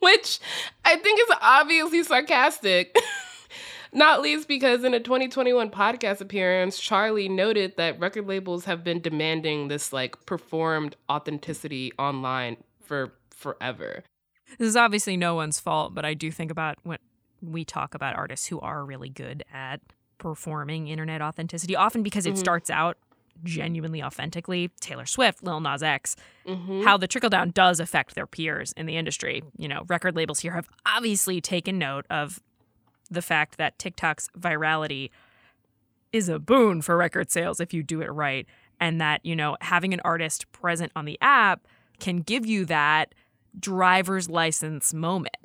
Which 0.00 0.40
I 0.84 0.96
think 0.96 1.20
is 1.20 1.36
obviously 1.40 2.04
sarcastic. 2.04 2.94
Not 3.92 4.22
least 4.22 4.48
because 4.48 4.84
in 4.84 4.94
a 4.94 5.00
2021 5.00 5.70
podcast 5.70 6.20
appearance, 6.20 6.80
Charli 6.80 7.28
noted 7.28 7.76
that 7.76 8.00
record 8.00 8.26
labels 8.26 8.64
have 8.64 8.82
been 8.82 9.00
demanding 9.00 9.68
this 9.68 9.92
like 9.92 10.24
performed 10.24 10.96
authenticity 11.10 11.92
online 11.98 12.56
for 12.80 13.12
forever. 13.30 14.02
This 14.58 14.68
is 14.68 14.76
obviously 14.76 15.16
no 15.16 15.34
one's 15.34 15.60
fault, 15.60 15.94
but 15.94 16.04
I 16.04 16.14
do 16.14 16.30
think 16.30 16.50
about 16.50 16.78
when 16.84 16.98
we 17.42 17.64
talk 17.64 17.94
about 17.94 18.16
artists 18.16 18.46
who 18.46 18.60
are 18.60 18.84
really 18.84 19.08
good 19.08 19.44
at 19.52 19.80
performing 20.18 20.88
internet 20.88 21.20
authenticity, 21.20 21.76
often 21.76 22.02
because 22.02 22.24
it 22.24 22.30
mm-hmm. 22.30 22.38
starts 22.38 22.70
out 22.70 22.96
genuinely 23.44 24.02
authentically. 24.02 24.70
Taylor 24.80 25.06
Swift, 25.06 25.42
Lil 25.42 25.60
Nas 25.60 25.82
X, 25.82 26.16
mm-hmm. 26.46 26.82
how 26.82 26.96
the 26.96 27.08
trickle 27.08 27.30
down 27.30 27.50
does 27.50 27.80
affect 27.80 28.14
their 28.14 28.26
peers 28.26 28.72
in 28.76 28.86
the 28.86 28.96
industry. 28.96 29.42
You 29.56 29.68
know, 29.68 29.84
record 29.88 30.16
labels 30.16 30.40
here 30.40 30.52
have 30.52 30.68
obviously 30.86 31.40
taken 31.40 31.78
note 31.78 32.06
of 32.08 32.40
the 33.12 33.22
fact 33.22 33.58
that 33.58 33.78
TikTok's 33.78 34.28
virality 34.38 35.10
is 36.12 36.28
a 36.28 36.38
boon 36.38 36.82
for 36.82 36.96
record 36.96 37.30
sales 37.30 37.60
if 37.60 37.72
you 37.72 37.82
do 37.82 38.00
it 38.00 38.10
right. 38.10 38.46
And 38.80 39.00
that, 39.00 39.24
you 39.24 39.36
know, 39.36 39.56
having 39.60 39.94
an 39.94 40.00
artist 40.04 40.50
present 40.52 40.92
on 40.96 41.04
the 41.04 41.18
app 41.20 41.66
can 42.00 42.18
give 42.18 42.44
you 42.44 42.64
that 42.66 43.14
driver's 43.58 44.28
license 44.28 44.92
moment. 44.92 45.36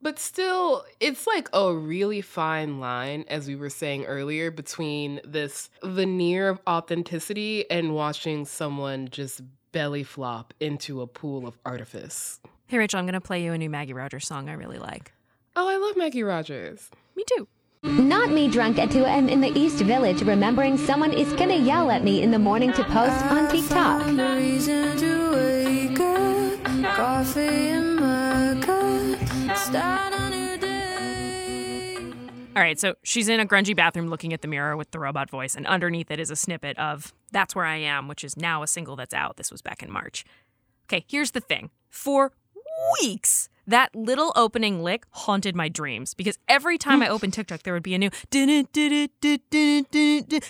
But 0.00 0.18
still, 0.18 0.84
it's 0.98 1.28
like 1.28 1.48
a 1.52 1.72
really 1.72 2.22
fine 2.22 2.80
line, 2.80 3.24
as 3.28 3.46
we 3.46 3.54
were 3.54 3.70
saying 3.70 4.04
earlier, 4.06 4.50
between 4.50 5.20
this 5.24 5.70
veneer 5.84 6.48
of 6.48 6.60
authenticity 6.68 7.70
and 7.70 7.94
watching 7.94 8.44
someone 8.44 9.06
just 9.08 9.42
belly 9.70 10.02
flop 10.02 10.54
into 10.58 11.02
a 11.02 11.06
pool 11.06 11.46
of 11.46 11.56
artifice. 11.64 12.40
Hey, 12.66 12.78
Rachelle, 12.78 12.98
I'm 12.98 13.04
going 13.04 13.12
to 13.14 13.20
play 13.20 13.44
you 13.44 13.52
a 13.52 13.58
new 13.58 13.70
Maggie 13.70 13.92
Rogers 13.92 14.26
song 14.26 14.48
I 14.48 14.54
really 14.54 14.78
like. 14.78 15.12
Oh, 15.54 15.68
I 15.68 15.76
love 15.76 15.96
Maggie 15.96 16.24
Rogers. 16.24 16.90
Me 17.16 17.24
too. 17.36 17.48
Not 17.84 18.30
me 18.30 18.48
drunk 18.48 18.78
at 18.78 18.90
2 18.92 19.02
a.m. 19.04 19.28
in 19.28 19.40
the 19.40 19.50
East 19.58 19.82
Village, 19.82 20.22
remembering 20.22 20.78
someone 20.78 21.12
is 21.12 21.32
gonna 21.32 21.56
yell 21.56 21.90
at 21.90 22.04
me 22.04 22.22
in 22.22 22.30
the 22.30 22.38
morning 22.38 22.72
to 22.74 22.84
post 22.84 23.24
on 23.26 23.50
TikTok. 23.50 24.06
No 24.06 24.36
reason 24.36 24.96
to 24.98 25.32
wake 25.32 25.98
up. 25.98 26.64
Coffee 26.94 27.68
in 27.68 27.96
my 27.96 28.56
cup. 28.60 29.56
Start 29.56 30.14
a 30.14 30.30
new 30.30 30.56
day. 30.58 31.96
All 32.54 32.62
right, 32.62 32.78
so 32.78 32.94
she's 33.02 33.28
in 33.28 33.40
a 33.40 33.46
grungy 33.46 33.74
bathroom 33.74 34.08
looking 34.08 34.32
at 34.32 34.42
the 34.42 34.48
mirror 34.48 34.76
with 34.76 34.92
the 34.92 35.00
robot 35.00 35.28
voice, 35.28 35.56
and 35.56 35.66
underneath 35.66 36.10
it 36.10 36.20
is 36.20 36.30
a 36.30 36.36
snippet 36.36 36.78
of 36.78 37.12
That's 37.32 37.54
Where 37.54 37.64
I 37.64 37.78
Am, 37.78 38.06
which 38.06 38.22
is 38.22 38.36
now 38.36 38.62
a 38.62 38.68
single 38.68 38.94
that's 38.94 39.14
out. 39.14 39.38
This 39.38 39.50
was 39.50 39.60
back 39.60 39.82
in 39.82 39.90
March. 39.90 40.24
Okay, 40.86 41.04
here's 41.08 41.32
the 41.32 41.40
thing. 41.40 41.70
For 41.88 42.32
weeks, 43.02 43.48
that 43.66 43.94
little 43.94 44.32
opening 44.36 44.82
lick 44.82 45.04
haunted 45.10 45.54
my 45.54 45.68
dreams 45.68 46.14
because 46.14 46.38
every 46.48 46.78
time 46.78 47.02
I 47.02 47.08
opened 47.08 47.32
TikTok, 47.34 47.62
there 47.62 47.74
would 47.74 47.82
be 47.82 47.94
a 47.94 47.98
new 47.98 48.10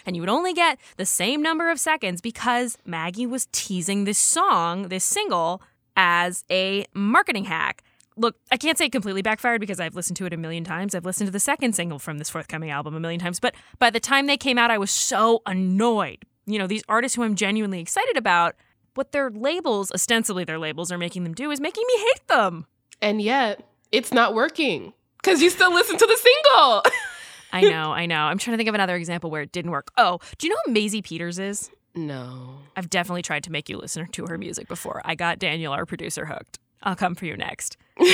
and 0.06 0.16
you 0.16 0.22
would 0.22 0.28
only 0.28 0.52
get 0.52 0.78
the 0.96 1.06
same 1.06 1.42
number 1.42 1.70
of 1.70 1.78
seconds 1.78 2.20
because 2.20 2.78
Maggie 2.84 3.26
was 3.26 3.48
teasing 3.52 4.04
this 4.04 4.18
song, 4.18 4.88
this 4.88 5.04
single, 5.04 5.62
as 5.96 6.44
a 6.50 6.86
marketing 6.94 7.44
hack. 7.44 7.82
Look, 8.16 8.36
I 8.50 8.56
can't 8.56 8.76
say 8.76 8.86
it 8.86 8.92
completely 8.92 9.22
backfired 9.22 9.60
because 9.60 9.80
I've 9.80 9.96
listened 9.96 10.16
to 10.18 10.26
it 10.26 10.32
a 10.32 10.36
million 10.36 10.64
times. 10.64 10.94
I've 10.94 11.06
listened 11.06 11.28
to 11.28 11.32
the 11.32 11.40
second 11.40 11.74
single 11.74 11.98
from 11.98 12.18
this 12.18 12.28
forthcoming 12.28 12.70
album 12.70 12.94
a 12.94 13.00
million 13.00 13.20
times. 13.20 13.40
But 13.40 13.54
by 13.78 13.88
the 13.88 14.00
time 14.00 14.26
they 14.26 14.36
came 14.36 14.58
out, 14.58 14.70
I 14.70 14.78
was 14.78 14.90
so 14.90 15.40
annoyed. 15.46 16.24
You 16.46 16.58
know, 16.58 16.66
these 16.66 16.82
artists 16.88 17.16
who 17.16 17.22
I'm 17.22 17.36
genuinely 17.36 17.80
excited 17.80 18.16
about, 18.16 18.54
what 18.94 19.12
their 19.12 19.30
labels, 19.30 19.90
ostensibly 19.92 20.44
their 20.44 20.58
labels, 20.58 20.92
are 20.92 20.98
making 20.98 21.24
them 21.24 21.32
do 21.32 21.50
is 21.50 21.60
making 21.60 21.84
me 21.86 21.98
hate 21.98 22.28
them. 22.28 22.66
And 23.02 23.20
yet, 23.20 23.62
it's 23.90 24.12
not 24.12 24.32
working 24.32 24.94
because 25.18 25.42
you 25.42 25.50
still 25.50 25.74
listen 25.74 25.98
to 25.98 26.06
the 26.06 26.16
single. 26.16 26.82
I 27.52 27.60
know, 27.60 27.92
I 27.92 28.06
know. 28.06 28.20
I'm 28.20 28.38
trying 28.38 28.54
to 28.54 28.56
think 28.56 28.68
of 28.70 28.74
another 28.74 28.96
example 28.96 29.30
where 29.30 29.42
it 29.42 29.52
didn't 29.52 29.72
work. 29.72 29.90
Oh, 29.98 30.20
do 30.38 30.46
you 30.46 30.52
know 30.54 30.58
who 30.64 30.72
Maisie 30.72 31.02
Peters 31.02 31.38
is? 31.38 31.70
no. 31.94 32.56
I've 32.74 32.88
definitely 32.88 33.20
tried 33.20 33.44
to 33.44 33.52
make 33.52 33.68
you 33.68 33.76
listen 33.76 34.06
to 34.06 34.26
her 34.26 34.38
music 34.38 34.66
before. 34.66 35.02
I 35.04 35.14
got 35.14 35.38
Daniel, 35.38 35.74
our 35.74 35.84
producer, 35.84 36.24
hooked. 36.24 36.58
I'll 36.82 36.96
come 36.96 37.14
for 37.14 37.26
you 37.26 37.36
next. 37.36 37.76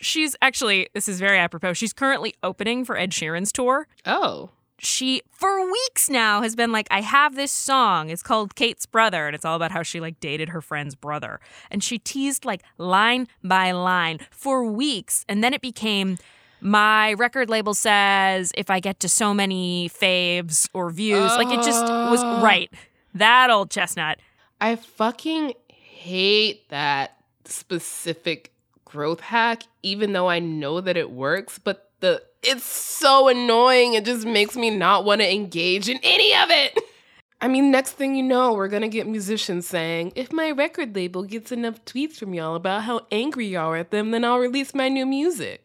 she's 0.00 0.34
actually, 0.42 0.88
this 0.92 1.08
is 1.08 1.20
very 1.20 1.38
apropos, 1.38 1.74
she's 1.74 1.92
currently 1.92 2.34
opening 2.42 2.84
for 2.84 2.96
Ed 2.96 3.12
Sheeran's 3.12 3.52
tour. 3.52 3.86
Oh. 4.06 4.50
She 4.78 5.22
for 5.32 5.70
weeks 5.70 6.08
now 6.08 6.42
has 6.42 6.54
been 6.54 6.72
like 6.72 6.86
i 6.90 7.00
have 7.00 7.34
this 7.34 7.52
song. 7.52 8.10
It's 8.10 8.22
called 8.22 8.54
kate's 8.54 8.86
brother 8.86 9.26
and 9.26 9.34
it's 9.34 9.44
all 9.44 9.56
about 9.56 9.70
how 9.70 9.82
she 9.82 10.00
like 10.00 10.20
dated 10.20 10.50
her 10.50 10.60
friend's 10.60 10.94
brother. 10.94 11.40
And 11.70 11.82
she 11.82 11.98
teased 11.98 12.44
like 12.44 12.62
line 12.78 13.28
by 13.42 13.72
line 13.72 14.20
for 14.30 14.64
weeks 14.64 15.24
and 15.28 15.42
then 15.42 15.52
it 15.52 15.60
became 15.60 16.18
my 16.60 17.12
record 17.14 17.48
label 17.48 17.74
says 17.74 18.52
if 18.56 18.70
i 18.70 18.80
get 18.80 18.98
to 19.00 19.08
so 19.08 19.32
many 19.32 19.88
faves 19.88 20.68
or 20.72 20.90
views 20.90 21.30
like 21.36 21.48
it 21.48 21.62
just 21.64 21.84
was 21.84 22.22
oh. 22.22 22.42
right. 22.42 22.72
That 23.14 23.50
old 23.50 23.70
chestnut. 23.70 24.20
I 24.60 24.76
fucking 24.76 25.54
hate 25.68 26.68
that 26.68 27.16
specific 27.44 28.52
growth 28.84 29.20
hack, 29.20 29.64
even 29.82 30.12
though 30.12 30.28
I 30.28 30.38
know 30.38 30.80
that 30.80 30.96
it 30.96 31.10
works, 31.10 31.58
but 31.58 31.87
the 32.00 32.22
it's 32.42 32.64
so 32.64 33.28
annoying. 33.28 33.94
It 33.94 34.04
just 34.04 34.26
makes 34.26 34.56
me 34.56 34.70
not 34.70 35.04
want 35.04 35.20
to 35.20 35.32
engage 35.32 35.88
in 35.88 35.98
any 36.02 36.34
of 36.34 36.50
it. 36.50 36.78
I 37.40 37.46
mean, 37.46 37.70
next 37.70 37.92
thing 37.92 38.16
you 38.16 38.22
know, 38.22 38.52
we're 38.52 38.68
gonna 38.68 38.88
get 38.88 39.06
musicians 39.06 39.66
saying, 39.66 40.12
if 40.16 40.32
my 40.32 40.50
record 40.50 40.96
label 40.96 41.22
gets 41.22 41.52
enough 41.52 41.84
tweets 41.84 42.16
from 42.16 42.34
y'all 42.34 42.56
about 42.56 42.82
how 42.82 43.06
angry 43.12 43.46
y'all 43.46 43.70
are 43.70 43.76
at 43.76 43.90
them, 43.90 44.10
then 44.10 44.24
I'll 44.24 44.38
release 44.40 44.74
my 44.74 44.88
new 44.88 45.06
music. 45.06 45.62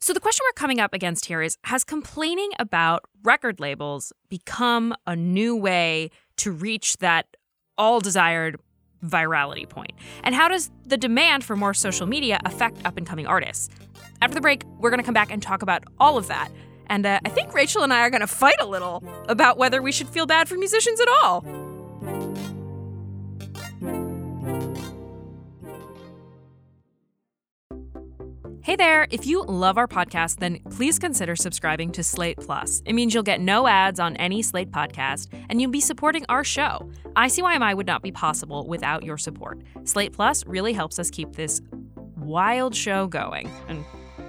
So, 0.00 0.12
the 0.12 0.20
question 0.20 0.44
we're 0.46 0.52
coming 0.52 0.78
up 0.78 0.94
against 0.94 1.26
here 1.26 1.42
is 1.42 1.56
Has 1.64 1.82
complaining 1.82 2.50
about 2.60 3.04
record 3.24 3.58
labels 3.58 4.12
become 4.28 4.94
a 5.06 5.16
new 5.16 5.56
way 5.56 6.10
to 6.36 6.52
reach 6.52 6.98
that 6.98 7.26
all 7.76 7.98
desired 7.98 8.60
virality 9.04 9.68
point? 9.68 9.92
And 10.22 10.34
how 10.34 10.48
does 10.48 10.70
the 10.84 10.96
demand 10.96 11.44
for 11.44 11.56
more 11.56 11.74
social 11.74 12.06
media 12.06 12.38
affect 12.44 12.84
up 12.86 12.96
and 12.96 13.06
coming 13.06 13.26
artists? 13.26 13.68
After 14.22 14.34
the 14.34 14.40
break, 14.40 14.64
we're 14.78 14.90
going 14.90 15.00
to 15.00 15.04
come 15.04 15.14
back 15.14 15.30
and 15.30 15.42
talk 15.42 15.62
about 15.62 15.84
all 15.98 16.16
of 16.16 16.28
that. 16.28 16.50
And 16.88 17.04
uh, 17.04 17.20
I 17.24 17.28
think 17.28 17.50
Rachelle 17.50 17.82
and 17.82 17.92
I 17.92 18.00
are 18.00 18.10
going 18.10 18.20
to 18.20 18.26
fight 18.26 18.56
a 18.60 18.66
little 18.66 19.02
about 19.28 19.58
whether 19.58 19.82
we 19.82 19.92
should 19.92 20.08
feel 20.08 20.26
bad 20.26 20.48
for 20.48 20.56
musicians 20.56 21.00
at 21.00 21.08
all. 21.08 21.44
Hey 28.62 28.74
there, 28.74 29.06
if 29.12 29.28
you 29.28 29.44
love 29.44 29.78
our 29.78 29.86
podcast, 29.86 30.38
then 30.40 30.58
please 30.70 30.98
consider 30.98 31.36
subscribing 31.36 31.92
to 31.92 32.02
Slate 32.02 32.38
Plus. 32.38 32.82
It 32.84 32.94
means 32.94 33.14
you'll 33.14 33.22
get 33.22 33.40
no 33.40 33.68
ads 33.68 34.00
on 34.00 34.16
any 34.16 34.42
Slate 34.42 34.72
podcast, 34.72 35.28
and 35.48 35.60
you'll 35.60 35.70
be 35.70 35.80
supporting 35.80 36.26
our 36.28 36.42
show. 36.42 36.90
ICYMI 37.14 37.76
would 37.76 37.86
not 37.86 38.02
be 38.02 38.10
possible 38.10 38.66
without 38.66 39.04
your 39.04 39.18
support. 39.18 39.60
Slate 39.84 40.12
Plus 40.12 40.44
really 40.46 40.72
helps 40.72 40.98
us 40.98 41.10
keep 41.12 41.36
this 41.36 41.62
wild 42.16 42.74
show 42.74 43.06
going, 43.06 43.48
and 43.68 43.84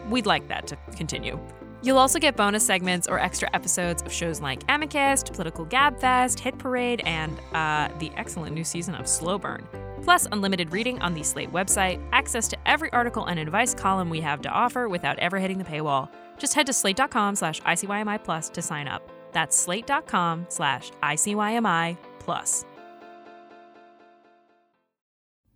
we'd 0.09 0.25
like 0.25 0.47
that 0.47 0.67
to 0.67 0.77
continue. 0.95 1.39
You'll 1.83 1.99
also 1.99 2.17
get 2.17 2.35
bonus 2.35 2.65
segments 2.65 3.07
or 3.07 3.19
extra 3.19 3.49
episodes 3.53 4.01
of 4.01 4.11
shows 4.11 4.41
like 4.41 4.63
Amicus, 4.67 5.23
Political 5.23 5.67
Gabfest, 5.67 6.39
Hit 6.39 6.57
Parade, 6.57 7.01
and 7.05 7.39
uh, 7.53 7.89
the 7.99 8.11
excellent 8.15 8.55
new 8.55 8.63
season 8.63 8.95
of 8.95 9.07
Slow 9.07 9.37
Burn. 9.37 9.67
Plus, 10.01 10.27
unlimited 10.31 10.71
reading 10.71 10.99
on 11.01 11.13
the 11.13 11.21
Slate 11.21 11.51
website, 11.51 12.01
access 12.11 12.47
to 12.47 12.57
every 12.65 12.91
article 12.93 13.25
and 13.25 13.39
advice 13.39 13.73
column 13.73 14.09
we 14.09 14.21
have 14.21 14.41
to 14.41 14.49
offer 14.49 14.89
without 14.89 15.19
ever 15.19 15.37
hitting 15.37 15.57
the 15.57 15.63
paywall. 15.63 16.09
Just 16.37 16.53
head 16.53 16.65
to 16.65 16.73
slate.com 16.73 17.35
slash 17.35 17.61
ICYMI 17.61 18.23
plus 18.23 18.49
to 18.49 18.61
sign 18.61 18.87
up. 18.87 19.07
That's 19.31 19.55
slate.com 19.55 20.47
slash 20.49 20.91
ICYMI 21.03 21.97
plus. 22.19 22.65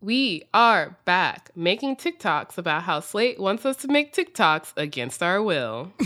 We 0.01 0.45
are 0.51 0.97
back 1.05 1.51
making 1.55 1.97
TikToks 1.97 2.57
about 2.57 2.83
how 2.83 3.01
Slate 3.01 3.39
wants 3.39 3.67
us 3.67 3.77
to 3.77 3.87
make 3.87 4.13
TikToks 4.13 4.73
against 4.75 5.21
our 5.21 5.41
will. 5.41 5.93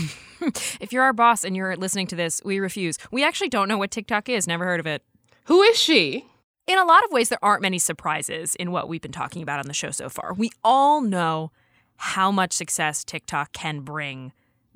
If 0.80 0.92
you're 0.92 1.02
our 1.02 1.14
boss 1.14 1.44
and 1.44 1.56
you're 1.56 1.76
listening 1.76 2.06
to 2.08 2.14
this, 2.14 2.42
we 2.44 2.60
refuse. 2.60 2.98
We 3.10 3.24
actually 3.24 3.48
don't 3.48 3.68
know 3.68 3.78
what 3.78 3.90
TikTok 3.90 4.28
is, 4.28 4.46
never 4.46 4.66
heard 4.66 4.80
of 4.80 4.86
it. 4.86 5.02
Who 5.44 5.62
is 5.62 5.78
she? 5.78 6.26
In 6.66 6.78
a 6.78 6.84
lot 6.84 7.04
of 7.04 7.10
ways, 7.10 7.30
there 7.30 7.42
aren't 7.42 7.62
many 7.62 7.78
surprises 7.78 8.54
in 8.56 8.70
what 8.70 8.86
we've 8.86 9.00
been 9.00 9.12
talking 9.12 9.42
about 9.42 9.60
on 9.60 9.66
the 9.66 9.72
show 9.72 9.90
so 9.90 10.10
far. 10.10 10.34
We 10.34 10.50
all 10.62 11.00
know 11.00 11.52
how 11.96 12.30
much 12.30 12.52
success 12.52 13.02
TikTok 13.02 13.52
can 13.54 13.80
bring 13.80 14.34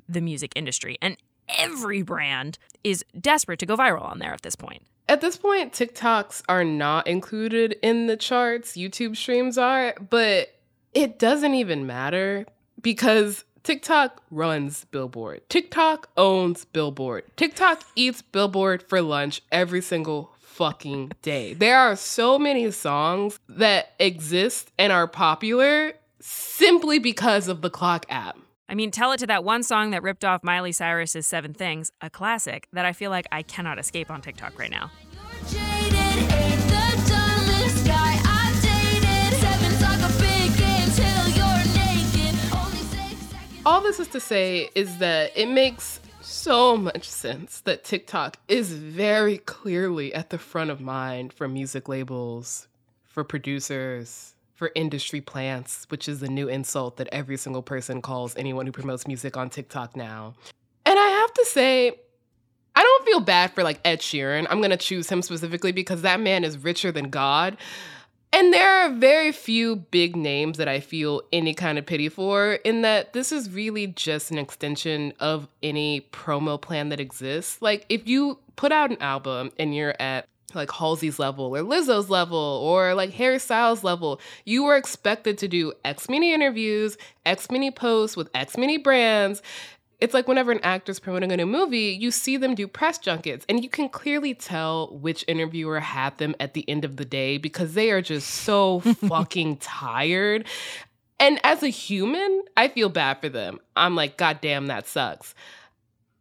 the 0.09 0.23
music 0.23 0.53
industry, 0.57 0.97
and 1.03 1.19
every 1.47 2.01
brand 2.01 2.59
is 2.83 3.05
desperate 3.21 3.59
to 3.59 3.67
go 3.67 3.77
viral 3.77 4.11
on 4.11 4.19
there 4.19 4.33
at 4.33 4.41
this 4.41 4.57
point. 4.57 4.83
At 5.11 5.21
this 5.21 5.37
point, 5.37 5.73
TikToks 5.73 6.45
are 6.49 6.63
not 6.63 7.09
included 7.09 7.75
in 7.83 8.07
the 8.07 8.17
charts. 8.17 8.77
YouTube 8.77 9.17
streams 9.17 9.59
are, 9.59 9.93
but 10.09 10.55
it 10.95 11.19
doesn't 11.19 11.55
even 11.55 11.85
matter 11.85 12.47
because 12.81 13.43
TikTok 13.65 14.23
runs 14.31 14.85
Billboard. 14.85 15.41
TikTok 15.49 16.11
owns 16.17 16.65
Billboard. 16.65 17.25
TikTok 17.35 17.83
eats 17.97 18.23
Billboard 18.23 18.85
for 18.89 19.03
lunch 19.03 19.43
every 19.51 19.83
single 19.83 20.31
fucking 20.39 21.11
day. 21.23 21.55
There 21.55 21.81
are 21.81 21.97
so 21.97 22.39
many 22.39 22.71
songs 22.71 23.41
that 23.49 23.95
exist 23.99 24.71
and 24.79 24.93
are 24.93 25.09
popular 25.09 25.95
simply 26.21 27.01
because 27.01 27.49
of 27.49 27.63
the 27.63 27.71
Clock 27.71 28.07
app. 28.09 28.39
I 28.71 28.75
mean, 28.75 28.93
tell 28.93 29.11
it 29.11 29.19
to 29.19 29.27
that 29.27 29.43
one 29.43 29.65
song 29.65 29.91
that 29.91 30.05
ripped 30.05 30.25
off 30.25 30.45
Miley 30.45 30.71
Cyrus's 30.71 31.27
Seven 31.27 31.53
Things, 31.55 31.91
a 32.01 32.09
classic 32.09 32.69
that 32.73 32.87
I 32.87 32.93
feel 32.93 33.11
like 33.11 33.27
I 33.33 33.43
cannot 33.43 33.81
escape 33.81 34.13
on 34.13 34.23
TikTok 34.23 34.57
right 34.57 34.71
now. 34.71 34.93
All 43.67 43.81
this 43.81 43.99
is 43.99 44.07
to 44.09 44.21
say 44.21 44.71
is 44.77 44.99
that 44.99 45.33
it 45.37 45.49
makes 45.49 45.99
so 46.21 46.77
much 46.77 47.09
sense 47.09 47.63
that 47.63 47.83
TikTok 47.83 48.37
is 48.47 48.73
very 48.73 49.39
clearly 49.39 50.15
at 50.15 50.31
the 50.31 50.39
front 50.39 50.71
of 50.71 50.81
mind 50.81 51.33
for 51.33 51.49
music 51.49 51.89
labels, 51.89 52.69
for 53.03 53.25
producers, 53.25 54.35
for 54.61 54.71
industry 54.75 55.23
plants, 55.23 55.87
which 55.89 56.07
is 56.07 56.23
a 56.23 56.29
new 56.29 56.47
insult 56.47 56.99
that 56.99 57.09
every 57.13 57.39
single 57.39 57.63
person 57.63 58.03
calls 58.03 58.37
anyone 58.37 58.67
who 58.67 58.73
promotes 58.73 59.07
music 59.07 59.35
on 59.39 59.49
TikTok 59.49 59.97
now. 59.97 60.35
And 60.85 60.99
I 60.99 61.09
have 61.09 61.33
to 61.33 61.47
say, 61.47 61.99
I 62.77 62.83
don't 62.83 63.05
feel 63.07 63.21
bad 63.21 63.55
for 63.55 63.63
like 63.63 63.81
Ed 63.87 64.01
Sheeran. 64.01 64.47
I'm 64.51 64.61
gonna 64.61 64.77
choose 64.77 65.09
him 65.09 65.23
specifically 65.23 65.73
because 65.73 66.03
that 66.03 66.21
man 66.21 66.45
is 66.45 66.59
richer 66.59 66.93
than 66.93 67.09
God. 67.09 67.57
And 68.35 68.53
there 68.53 68.83
are 68.83 68.91
very 68.91 69.33
few 69.33 69.77
big 69.77 70.15
names 70.15 70.59
that 70.59 70.69
I 70.69 70.81
feel 70.81 71.23
any 71.33 71.55
kind 71.55 71.79
of 71.79 71.87
pity 71.87 72.11
for, 72.11 72.53
in 72.63 72.83
that 72.83 73.15
this 73.15 73.33
is 73.33 73.49
really 73.49 73.87
just 73.87 74.31
an 74.31 74.37
extension 74.37 75.15
of 75.21 75.49
any 75.63 76.03
promo 76.13 76.61
plan 76.61 76.91
that 76.91 77.01
exists. 77.01 77.63
Like, 77.63 77.87
if 77.89 78.07
you 78.07 78.39
put 78.57 78.73
out 78.73 78.91
an 78.91 78.99
album 79.01 79.53
and 79.59 79.75
you're 79.75 79.97
at 79.99 80.27
like 80.57 80.71
Halsey's 80.71 81.19
level 81.19 81.57
or 81.57 81.61
Lizzo's 81.61 82.11
level 82.11 82.39
or 82.39 82.95
like 82.95 83.11
Harry 83.11 83.39
Styles 83.39 83.85
level, 83.85 84.21
you 84.45 84.65
were 84.65 84.77
expected 84.77 85.39
to 85.39 85.49
do 85.49 85.73
X 85.85 86.09
many 86.09 86.33
interviews, 86.33 86.97
X 87.27 87.51
many 87.51 87.71
posts 87.71 88.17
with 88.17 88.29
X 88.35 88.57
many 88.57 88.79
brands, 88.79 89.43
it's 90.01 90.15
like 90.15 90.27
whenever 90.27 90.51
an 90.51 90.61
actor's 90.63 90.99
promoting 90.99 91.31
a 91.31 91.37
new 91.37 91.47
movie, 91.47 91.97
you 92.01 92.11
see 92.11 92.37
them 92.37 92.55
do 92.55 92.67
press 92.67 92.99
junkets, 92.99 93.45
and 93.49 93.63
you 93.63 93.69
can 93.69 93.89
clearly 93.89 94.35
tell 94.35 94.89
which 94.97 95.25
interviewer 95.29 95.81
had 95.81 96.17
them 96.19 96.35
at 96.41 96.55
the 96.55 96.69
end 96.69 96.85
of 96.85 96.97
the 96.97 97.05
day 97.05 97.37
because 97.37 97.75
they 97.75 97.91
are 97.91 98.01
just 98.01 98.29
so 98.29 98.81
fucking 99.09 99.59
tired. 99.59 100.47
And 101.19 101.39
as 101.45 101.63
a 101.63 101.69
human, 101.69 102.45
I 102.57 102.69
feel 102.69 102.89
bad 102.89 103.21
for 103.21 103.29
them. 103.29 103.61
I'm 103.77 103.95
like, 103.95 104.17
God 104.17 104.39
damn, 104.41 104.69
that 104.69 104.87
sucks. 104.87 105.35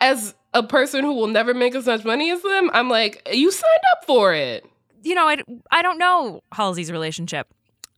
As 0.02 0.34
a 0.54 0.64
person 0.64 1.04
who 1.04 1.14
will 1.14 1.28
never 1.28 1.54
make 1.54 1.76
as 1.76 1.86
much 1.86 2.04
money 2.06 2.32
as 2.32 2.42
them, 2.42 2.70
I'm 2.74 2.90
like, 2.90 3.28
you 3.32 3.52
signed 3.52 3.84
up 3.94 4.06
for 4.06 4.34
it. 4.34 4.66
You 5.04 5.16
know, 5.16 5.28
I, 5.28 5.38
I 5.72 5.82
don't 5.82 5.98
know 5.98 6.42
Halsey's 6.54 6.92
relationship 6.92 7.48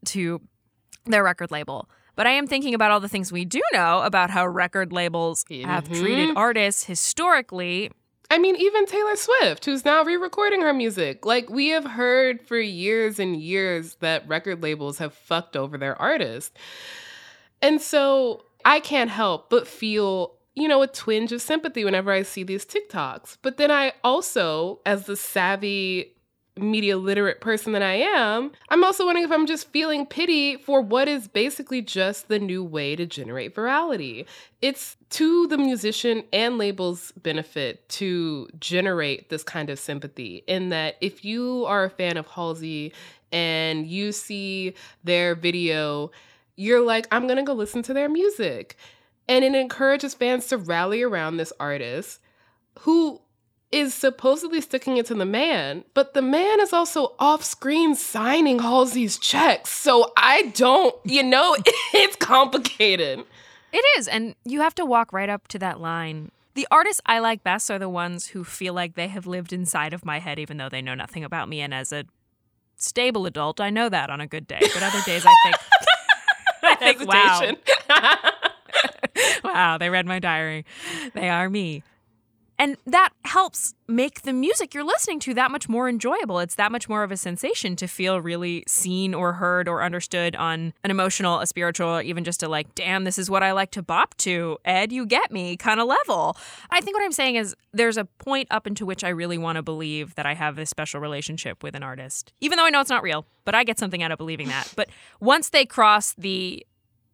to 0.06 0.42
their 1.06 1.24
record 1.24 1.52
label. 1.52 1.90
But 2.16 2.28
I 2.28 2.32
am 2.32 2.46
thinking 2.46 2.74
about 2.74 2.92
all 2.92 3.00
the 3.00 3.08
things 3.08 3.32
we 3.32 3.46
do 3.46 3.62
know 3.74 4.02
about 4.02 4.30
how 4.30 4.46
record 4.46 4.92
labels 4.92 5.46
have 5.50 5.86
Mhm. 5.86 6.00
treated 6.00 6.38
artists 6.38 6.84
historically. 6.84 7.90
I 8.30 8.38
mean, 8.38 8.56
even 8.58 8.86
Taylor 8.86 9.16
Swift, 9.16 9.66
who's 9.66 9.84
now 9.86 10.04
re 10.04 10.18
recording 10.18 10.62
her 10.62 10.74
music. 10.74 11.26
Like, 11.26 11.50
we 11.50 11.70
have 11.70 11.86
heard 11.86 12.42
for 12.42 12.60
years 12.60 13.18
and 13.18 13.36
years 13.42 13.96
that 14.02 14.28
record 14.28 14.62
labels 14.62 14.98
have 15.00 15.14
fucked 15.14 15.56
over 15.58 15.78
their 15.78 16.00
artists. 16.02 16.52
And 17.62 17.82
so 17.82 18.44
I 18.66 18.80
can't 18.80 19.10
help 19.10 19.50
but 19.50 19.68
feel, 19.68 20.34
you 20.56 20.68
know, 20.68 20.82
a 20.82 20.88
twinge 20.88 21.32
of 21.32 21.42
sympathy 21.42 21.86
whenever 21.86 22.12
I 22.12 22.24
see 22.24 22.44
these 22.44 22.66
TikToks. 22.66 23.38
But 23.42 23.58
then 23.58 23.72
I 23.72 23.94
also, 24.04 24.82
as 24.86 25.06
the 25.06 25.16
savvy, 25.16 26.14
media 26.58 26.98
literate 26.98 27.40
person 27.40 27.72
that 27.72 27.82
I 27.82 27.94
am, 27.94 28.52
I'm 28.70 28.84
also 28.84 29.06
wondering 29.06 29.24
if 29.24 29.32
I'm 29.32 29.48
just 29.48 29.70
feeling 29.70 30.06
pity 30.06 30.58
for 30.58 30.82
what 30.82 31.08
is 31.08 31.30
basically 31.30 31.82
just 31.82 32.28
the 32.28 32.40
new 32.40 32.62
way 32.62 32.98
to 32.98 33.06
generate 33.06 33.56
virality. 33.56 34.26
It's 34.62 34.98
to 35.12 35.48
the 35.48 35.58
musician 35.58 36.26
and 36.34 36.58
label's 36.58 37.14
benefit 37.14 37.88
to 37.90 38.50
generate 38.60 39.30
this 39.30 39.44
kind 39.44 39.70
of 39.70 39.80
sympathy, 39.80 40.44
in 40.46 40.70
that 40.70 40.98
if 41.00 41.24
you 41.24 41.66
are 41.68 41.86
a 41.86 41.90
fan 41.90 42.18
of 42.18 42.28
Halsey 42.28 42.92
and 43.32 43.88
you 43.88 44.12
see 44.12 44.74
their 45.06 45.36
video, 45.36 46.12
you're 46.58 46.86
like, 46.86 47.08
I'm 47.12 47.28
gonna 47.28 47.44
go 47.44 47.54
listen 47.54 47.82
to 47.84 47.94
their 47.94 48.10
music. 48.10 48.76
And 49.32 49.46
it 49.46 49.56
encourages 49.56 50.14
fans 50.14 50.48
to 50.48 50.58
rally 50.58 51.02
around 51.02 51.38
this 51.38 51.54
artist 51.58 52.20
who 52.80 53.22
is 53.72 53.94
supposedly 53.94 54.60
sticking 54.60 54.98
it 54.98 55.06
to 55.06 55.16
the 55.16 55.26
man, 55.26 55.86
but 55.94 56.14
the 56.14 56.22
man 56.22 56.60
is 56.60 56.74
also 56.74 57.16
off 57.18 57.42
screen 57.42 57.96
signing 57.96 58.60
Halsey's 58.60 59.18
checks. 59.18 59.70
So 59.70 60.12
I 60.18 60.52
don't, 60.54 60.94
you 61.06 61.24
know, 61.24 61.56
it's 61.94 62.18
complicated. 62.18 63.24
It 63.72 63.86
is, 63.98 64.10
and 64.10 64.36
you 64.44 64.60
have 64.60 64.76
to 64.76 64.86
walk 64.86 65.14
right 65.14 65.30
up 65.30 65.48
to 65.48 65.60
that 65.60 65.80
line. 65.80 66.32
The 66.56 66.68
artists 66.70 67.00
I 67.06 67.20
like 67.20 67.42
best 67.42 67.72
are 67.72 67.80
the 67.80 67.88
ones 67.88 68.28
who 68.28 68.44
feel 68.44 68.74
like 68.74 68.96
they 68.96 69.08
have 69.08 69.26
lived 69.28 69.54
inside 69.54 69.94
of 69.94 70.04
my 70.04 70.20
head, 70.20 70.40
even 70.40 70.58
though 70.58 70.68
they 70.68 70.82
know 70.82 70.94
nothing 70.94 71.24
about 71.24 71.48
me. 71.48 71.62
And 71.62 71.74
as 71.74 71.94
a 71.94 72.04
stable 72.76 73.26
adult, 73.26 73.62
I 73.62 73.70
know 73.70 73.88
that 73.88 74.10
on 74.10 74.20
a 74.20 74.28
good 74.28 74.46
day. 74.46 74.60
But 74.60 74.84
other 74.84 75.02
days, 75.06 75.26
I 75.26 75.34
think, 75.44 75.56
I 76.64 76.76
think, 76.76 77.08
wow. 77.08 78.42
wow, 79.44 79.78
they 79.78 79.90
read 79.90 80.06
my 80.06 80.20
diary. 80.20 80.66
They 81.14 81.30
are 81.30 81.50
me. 81.50 81.84
And 82.62 82.78
that 82.86 83.10
helps 83.26 83.74
make 83.88 84.22
the 84.22 84.34
music 84.34 84.76
you're 84.76 84.84
listening 84.84 85.20
to 85.22 85.34
that 85.34 85.50
much 85.50 85.68
more 85.68 85.90
enjoyable. 85.90 86.38
It's 86.38 86.54
that 86.56 86.72
much 86.72 86.88
more 86.88 87.02
of 87.02 87.12
a 87.12 87.18
sensation 87.18 87.76
to 87.78 87.88
feel 87.88 88.22
really 88.22 88.64
seen 88.68 89.16
or 89.16 89.34
heard 89.34 89.68
or 89.68 89.82
understood 89.82 90.36
on 90.36 90.72
an 90.84 90.92
emotional, 90.92 91.40
a 91.40 91.48
spiritual, 91.48 92.02
even 92.04 92.24
just 92.24 92.44
a 92.44 92.48
like, 92.48 92.76
damn, 92.76 93.04
this 93.04 93.18
is 93.18 93.32
what 93.32 93.42
I 93.42 93.52
like 93.54 93.72
to 93.72 93.82
bop 93.82 94.16
to. 94.18 94.60
Ed, 94.64 94.92
you 94.92 95.08
get 95.08 95.32
me 95.32 95.58
kind 95.58 95.80
of 95.80 95.88
level. 95.88 96.38
I 96.70 96.82
think 96.82 96.96
what 96.96 97.04
I'm 97.04 97.12
saying 97.12 97.34
is 97.34 97.56
there's 97.74 97.98
a 97.98 98.06
point 98.06 98.48
up 98.52 98.68
into 98.68 98.86
which 98.86 99.04
I 99.04 99.10
really 99.10 99.40
want 99.40 99.56
to 99.56 99.64
believe 99.64 100.14
that 100.14 100.28
I 100.28 100.36
have 100.36 100.56
this 100.56 100.70
special 100.70 101.02
relationship 101.02 101.64
with 101.64 101.74
an 101.76 101.82
artist, 101.82 102.32
even 102.42 102.58
though 102.58 102.66
I 102.66 102.70
know 102.70 102.80
it's 102.80 102.92
not 102.92 103.02
real, 103.02 103.26
but 103.44 103.56
I 103.56 103.64
get 103.64 103.80
something 103.80 104.04
out 104.04 104.12
of 104.12 104.20
believing 104.20 104.50
that. 104.50 104.72
But 104.76 104.90
once 105.20 105.50
they 105.50 105.66
cross 105.66 106.14
the 106.14 106.64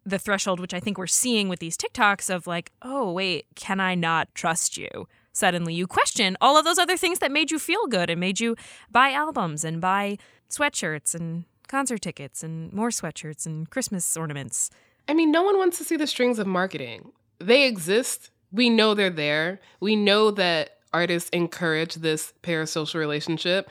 the 0.08 0.20
threshold, 0.20 0.60
which 0.60 0.74
I 0.74 0.80
think 0.80 0.98
we're 0.98 1.08
seeing 1.08 1.50
with 1.50 1.60
these 1.60 1.78
TikToks 1.78 2.34
of 2.34 2.48
like, 2.48 2.72
oh, 2.82 3.12
wait, 3.12 3.46
can 3.56 3.80
I 3.80 3.96
not 3.96 4.34
trust 4.34 4.78
you? 4.78 5.08
Suddenly 5.34 5.74
you 5.74 5.86
question 5.86 6.38
all 6.42 6.58
of 6.58 6.66
those 6.66 6.80
other 6.80 6.98
things 6.98 7.20
that 7.20 7.32
made 7.32 7.52
you 7.52 7.60
feel 7.60 7.86
good 7.88 8.10
and 8.10 8.20
made 8.20 8.40
you 8.40 8.56
buy 8.90 9.12
albums 9.12 9.64
and 9.64 9.80
buy 9.82 10.18
sweatshirts 10.50 11.14
and 11.14 11.44
concert 11.68 12.02
tickets 12.02 12.42
and 12.42 12.72
more 12.74 12.90
sweatshirts 12.90 13.46
and 13.46 13.70
Christmas 13.70 14.16
ornaments. 14.18 14.72
I 15.08 15.14
mean, 15.14 15.32
no 15.32 15.44
one 15.44 15.58
wants 15.58 15.78
to 15.78 15.84
see 15.84 15.98
the 15.98 16.08
strings 16.08 16.40
of 16.40 16.48
marketing. 16.48 17.12
They 17.40 17.68
exist. 17.68 18.32
We 18.52 18.70
know 18.70 18.94
they're 18.94 19.10
there. 19.10 19.60
We 19.80 19.96
know 19.96 20.32
that 20.32 20.78
artists 20.94 21.30
encourage 21.30 21.96
this 21.96 22.34
parasocial 22.42 22.96
relationship, 22.96 23.70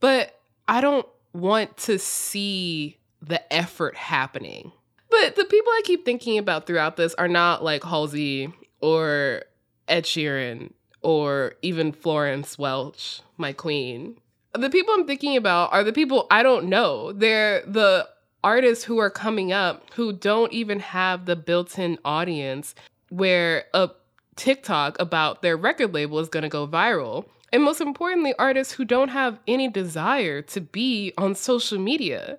but 0.00 0.40
I 0.68 0.80
don't 0.80 1.06
want 1.32 1.76
to 1.78 1.98
see 1.98 2.98
the 3.22 3.52
effort 3.52 3.96
happening. 3.96 4.72
But 5.18 5.34
the 5.34 5.46
people 5.46 5.72
I 5.72 5.80
keep 5.84 6.04
thinking 6.04 6.36
about 6.36 6.66
throughout 6.66 6.96
this 6.96 7.14
are 7.14 7.28
not 7.28 7.64
like 7.64 7.82
Halsey 7.82 8.52
or 8.82 9.44
Ed 9.88 10.04
Sheeran 10.04 10.72
or 11.00 11.54
even 11.62 11.92
Florence 11.92 12.58
Welch, 12.58 13.22
my 13.38 13.54
queen. 13.54 14.18
The 14.52 14.68
people 14.68 14.92
I'm 14.92 15.06
thinking 15.06 15.34
about 15.36 15.72
are 15.72 15.84
the 15.84 15.92
people 15.92 16.26
I 16.30 16.42
don't 16.42 16.66
know. 16.66 17.12
They're 17.12 17.62
the 17.66 18.06
artists 18.44 18.84
who 18.84 18.98
are 18.98 19.08
coming 19.08 19.52
up 19.52 19.90
who 19.94 20.12
don't 20.12 20.52
even 20.52 20.80
have 20.80 21.24
the 21.24 21.34
built 21.34 21.78
in 21.78 21.98
audience 22.04 22.74
where 23.08 23.64
a 23.72 23.88
TikTok 24.36 25.00
about 25.00 25.40
their 25.40 25.56
record 25.56 25.94
label 25.94 26.18
is 26.18 26.28
going 26.28 26.42
to 26.42 26.50
go 26.50 26.68
viral. 26.68 27.24
And 27.54 27.62
most 27.62 27.80
importantly, 27.80 28.34
artists 28.38 28.74
who 28.74 28.84
don't 28.84 29.08
have 29.08 29.38
any 29.48 29.68
desire 29.68 30.42
to 30.42 30.60
be 30.60 31.14
on 31.16 31.34
social 31.34 31.78
media. 31.78 32.38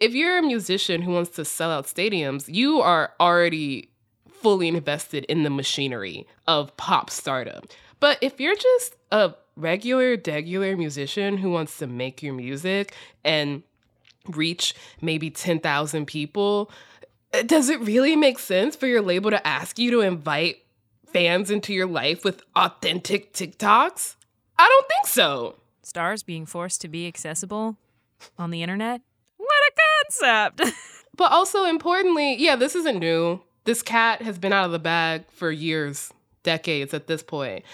If 0.00 0.14
you're 0.14 0.38
a 0.38 0.42
musician 0.42 1.02
who 1.02 1.10
wants 1.10 1.30
to 1.30 1.44
sell 1.44 1.72
out 1.72 1.86
stadiums, 1.86 2.52
you 2.52 2.80
are 2.80 3.14
already 3.18 3.90
fully 4.28 4.68
invested 4.68 5.24
in 5.24 5.42
the 5.42 5.50
machinery 5.50 6.26
of 6.46 6.76
pop 6.76 7.10
stardom. 7.10 7.64
But 7.98 8.18
if 8.20 8.38
you're 8.40 8.54
just 8.54 8.94
a 9.10 9.34
regular, 9.56 10.16
degular 10.16 10.76
musician 10.78 11.38
who 11.38 11.50
wants 11.50 11.78
to 11.78 11.88
make 11.88 12.22
your 12.22 12.34
music 12.34 12.94
and 13.24 13.64
reach 14.28 14.74
maybe 15.00 15.30
10,000 15.30 16.06
people, 16.06 16.70
uh, 17.34 17.42
does 17.42 17.68
it 17.68 17.80
really 17.80 18.14
make 18.14 18.38
sense 18.38 18.76
for 18.76 18.86
your 18.86 19.02
label 19.02 19.30
to 19.30 19.44
ask 19.46 19.80
you 19.80 19.90
to 19.90 20.00
invite 20.00 20.58
fans 21.06 21.50
into 21.50 21.72
your 21.72 21.86
life 21.86 22.24
with 22.24 22.42
authentic 22.54 23.32
TikToks? 23.32 24.14
I 24.58 24.68
don't 24.68 24.88
think 24.88 25.06
so. 25.06 25.56
Stars 25.82 26.22
being 26.22 26.46
forced 26.46 26.80
to 26.82 26.88
be 26.88 27.08
accessible 27.08 27.76
on 28.38 28.50
the 28.50 28.62
internet? 28.62 29.00
Concept! 30.08 30.62
But 31.18 31.32
also 31.32 31.64
importantly, 31.64 32.36
yeah, 32.36 32.54
this 32.54 32.76
isn't 32.76 33.00
new. 33.00 33.42
This 33.64 33.82
cat 33.82 34.22
has 34.22 34.38
been 34.38 34.52
out 34.52 34.66
of 34.66 34.70
the 34.70 34.78
bag 34.78 35.24
for 35.32 35.50
years, 35.50 36.12
decades 36.44 36.94
at 36.94 37.08
this 37.08 37.24
point. 37.24 37.64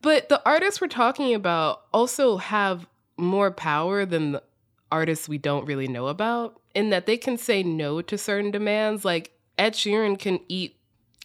But 0.00 0.30
the 0.30 0.40
artists 0.48 0.80
we're 0.80 0.88
talking 0.88 1.34
about 1.34 1.82
also 1.92 2.38
have 2.38 2.86
more 3.18 3.50
power 3.50 4.06
than 4.06 4.32
the 4.32 4.42
artists 4.90 5.28
we 5.28 5.36
don't 5.36 5.66
really 5.66 5.88
know 5.88 6.06
about 6.06 6.58
in 6.74 6.88
that 6.88 7.04
they 7.04 7.18
can 7.18 7.36
say 7.36 7.62
no 7.62 8.00
to 8.00 8.16
certain 8.16 8.50
demands. 8.50 9.04
Like 9.04 9.32
Ed 9.58 9.74
Sheeran 9.74 10.18
can 10.18 10.40
eat 10.48 10.76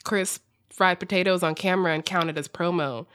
crisp 0.04 0.43
fried 0.69 1.00
potatoes 1.00 1.41
on 1.41 1.56
camera 1.56 1.93
and 1.93 2.04
count 2.04 2.30
it 2.30 2.38
as 2.38 2.50
promo. 2.50 3.06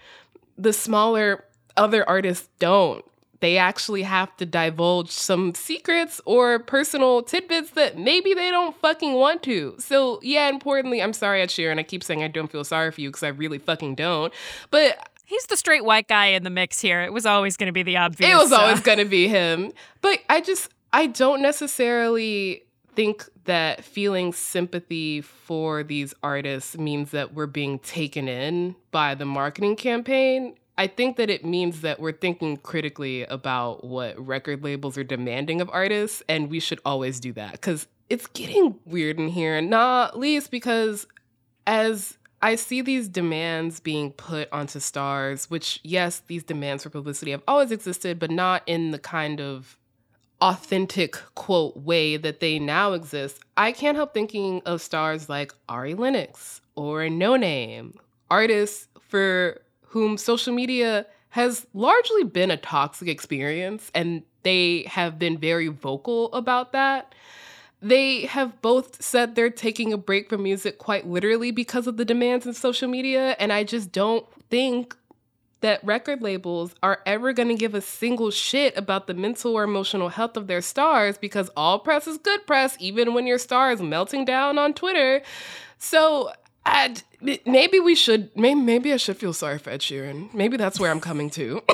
The 0.57 0.73
smaller 0.73 1.45
other 1.77 2.09
artists 2.09 2.49
don't. 2.59 3.05
They 3.41 3.59
actually 3.59 4.03
have 4.03 4.35
to 4.39 4.47
divulge 4.47 5.11
some 5.11 5.55
secrets 5.55 6.21
or 6.25 6.59
personal 6.59 7.23
tidbits 7.23 7.71
that 7.71 7.99
maybe 7.99 8.35
they 8.35 8.51
don't 8.51 8.77
fucking 8.77 9.13
want 9.15 9.43
to. 9.45 9.75
So, 9.79 10.21
yeah, 10.23 10.49
importantly, 10.49 11.03
I'm 11.03 11.13
sorry, 11.13 11.43
Ed 11.43 11.49
Sheeran. 11.51 11.79
I 11.79 11.83
keep 11.83 12.03
saying 12.03 12.23
I 12.23 12.29
don't 12.29 12.51
feel 12.51 12.65
sorry 12.65 12.91
for 12.91 13.01
you 13.01 13.11
because 13.11 13.23
I 13.23 13.29
really 13.29 13.59
fucking 13.59 13.95
don't. 13.95 14.33
But 14.71 14.99
He's 15.27 15.47
the 15.47 15.57
straight 15.57 15.85
white 15.85 16.07
guy 16.07 16.27
in 16.27 16.45
the 16.45 16.51
mix 16.51 16.81
here. 16.81 17.03
It 17.03 17.13
was 17.13 17.27
always 17.27 17.57
going 17.57 17.67
to 17.67 17.73
be 17.73 17.83
the 17.83 17.97
obvious. 17.97 18.31
it 18.31 18.37
was 18.37 18.53
uh, 18.53 18.59
always 18.59 18.81
going 18.81 18.99
to 18.99 19.05
be 19.05 19.27
him. 19.27 19.73
But 20.01 20.21
I 20.31 20.41
just, 20.41 20.69
I 20.93 21.09
don't 21.09 21.43
necessarily 21.43 22.63
think 22.95 23.29
that 23.45 23.83
feeling 23.85 24.33
sympathy 24.33 25.21
for 25.21 25.83
these 25.83 26.15
artists 26.23 26.79
means 26.79 27.11
that 27.11 27.35
we're 27.35 27.47
being 27.47 27.81
taken 27.81 28.29
in 28.29 28.77
by 28.93 29.17
the 29.17 29.25
marketing 29.25 29.75
campaign. 29.75 30.55
I 30.79 30.87
think 30.87 31.17
that 31.17 31.31
it 31.31 31.45
means 31.45 31.81
that 31.81 32.01
we're 32.01 32.13
thinking 32.13 32.59
critically 32.59 33.25
about 33.25 33.85
what 33.85 34.19
record 34.25 34.63
labels 34.63 34.99
are 34.99 35.05
demanding 35.05 35.61
of 35.61 35.71
artists, 35.73 36.23
and 36.29 36.51
we 36.51 36.61
should 36.61 36.81
always 36.85 37.19
do 37.19 37.33
that 37.33 37.53
because 37.53 37.87
it's 38.11 38.27
getting 38.29 38.79
weird 38.85 39.19
in 39.19 39.29
here, 39.29 39.61
not 39.63 40.19
least 40.19 40.51
because 40.51 41.07
as 41.67 42.19
I 42.43 42.55
see 42.57 42.83
these 42.83 43.09
demands 43.09 43.81
being 43.81 44.13
put 44.13 44.53
onto 44.53 44.79
stars, 44.79 45.51
which, 45.51 45.81
yes, 45.83 46.23
these 46.27 46.45
demands 46.45 46.83
for 46.83 46.91
publicity 46.91 47.31
have 47.31 47.43
always 47.49 47.73
existed, 47.73 48.19
but 48.19 48.31
not 48.31 48.63
in 48.67 48.91
the 48.91 48.99
kind 48.99 49.41
of 49.41 49.79
authentic 50.43 51.17
quote 51.35 51.77
way 51.79 52.19
that 52.19 52.41
they 52.41 52.59
now 52.59 52.93
exist. 52.93 53.41
I 53.57 53.73
can't 53.73 53.97
help 53.97 54.13
thinking 54.13 54.61
of 54.67 54.83
stars 54.83 55.31
like 55.31 55.55
Ari 55.69 55.95
Lennox 55.95 56.61
or 56.75 57.01
Noname, 57.05 57.97
artists 58.31 58.89
for 59.01 59.63
whom 59.87 60.17
social 60.17 60.53
media 60.53 61.07
has 61.31 61.67
largely 61.75 62.25
been 62.25 62.51
a 62.51 62.57
toxic 62.57 63.09
experience, 63.09 63.91
and 63.95 64.23
they 64.43 64.85
have 64.89 65.19
been 65.19 65.39
very 65.39 65.69
vocal 65.69 66.33
about 66.33 66.73
that. 66.73 67.15
They 67.83 68.23
have 68.23 68.63
both 68.63 69.03
said 69.03 69.35
they're 69.35 69.51
taking 69.51 69.93
a 69.93 69.99
break 69.99 70.31
from 70.31 70.43
music 70.43 70.79
quite 70.79 71.07
literally 71.07 71.51
because 71.51 71.87
of 71.87 71.99
the 71.99 72.05
demands 72.05 72.47
in 72.47 72.55
social 72.55 72.89
media, 72.89 73.37
and 73.39 73.53
I 73.53 73.65
just 73.65 73.93
don't 73.93 74.27
think 74.49 74.97
that 75.61 75.83
record 75.85 76.23
labels 76.23 76.75
are 76.83 77.01
ever 77.07 77.33
going 77.33 77.49
to 77.49 77.55
give 77.55 77.75
a 77.75 77.81
single 77.81 78.31
shit 78.31 78.77
about 78.77 79.07
the 79.07 79.15
mental 79.15 79.53
or 79.53 79.65
emotional 79.65 80.11
health 80.11 80.37
of 80.37 80.47
their 80.47 80.61
stars 80.61 81.19
because 81.19 81.51
all 81.57 81.79
press 81.79 82.07
is 82.07 82.19
good 82.19 82.47
press, 82.47 82.77
even 82.79 83.15
when 83.15 83.27
your 83.27 83.39
star 83.39 83.73
is 83.73 83.81
melting 83.81 84.25
down 84.25 84.59
on 84.59 84.75
Twitter. 84.75 85.23
So 85.79 86.31
I'd, 86.67 87.03
maybe 87.47 87.79
we 87.81 87.95
should, 87.95 88.31
maybe, 88.37 88.61
maybe 88.61 88.93
I 88.93 88.97
should 88.97 89.17
feel 89.17 89.33
sorry 89.33 89.59
for 89.59 89.71
Ed 89.71 89.81
Sheeran. 89.81 90.35
Maybe 90.35 90.57
that's 90.57 90.81
where 90.81 90.91
I'm 90.91 91.01
coming 91.01 91.31
to. 91.31 91.63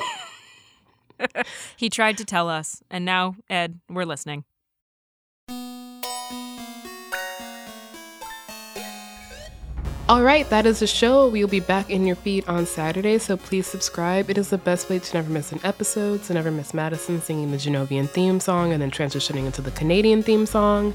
He 1.77 1.89
tried 1.89 2.17
to 2.17 2.25
tell 2.25 2.49
us, 2.49 2.83
and 2.89 3.05
now, 3.05 3.35
Ed, 3.49 3.79
we're 3.89 4.03
listening. 4.05 4.43
All 10.09 10.21
right, 10.21 10.49
that 10.49 10.65
is 10.65 10.81
the 10.81 10.87
show. 10.87 11.29
We 11.29 11.41
will 11.41 11.49
be 11.49 11.61
back 11.61 11.89
in 11.89 12.05
your 12.05 12.17
feed 12.17 12.45
on 12.45 12.65
Saturday, 12.65 13.17
so 13.19 13.37
please 13.37 13.65
subscribe. 13.65 14.29
It 14.29 14.37
is 14.37 14.49
the 14.49 14.57
best 14.57 14.89
way 14.89 14.99
to 14.99 15.13
never 15.13 15.29
miss 15.29 15.53
an 15.53 15.61
episode, 15.63 16.23
to 16.23 16.33
never 16.33 16.51
miss 16.51 16.73
Madison 16.73 17.21
singing 17.21 17.51
the 17.51 17.57
Genovian 17.57 18.09
theme 18.09 18.41
song 18.41 18.73
and 18.73 18.81
then 18.81 18.91
transitioning 18.91 19.45
into 19.45 19.61
the 19.61 19.71
Canadian 19.71 20.21
theme 20.21 20.45
song. 20.45 20.93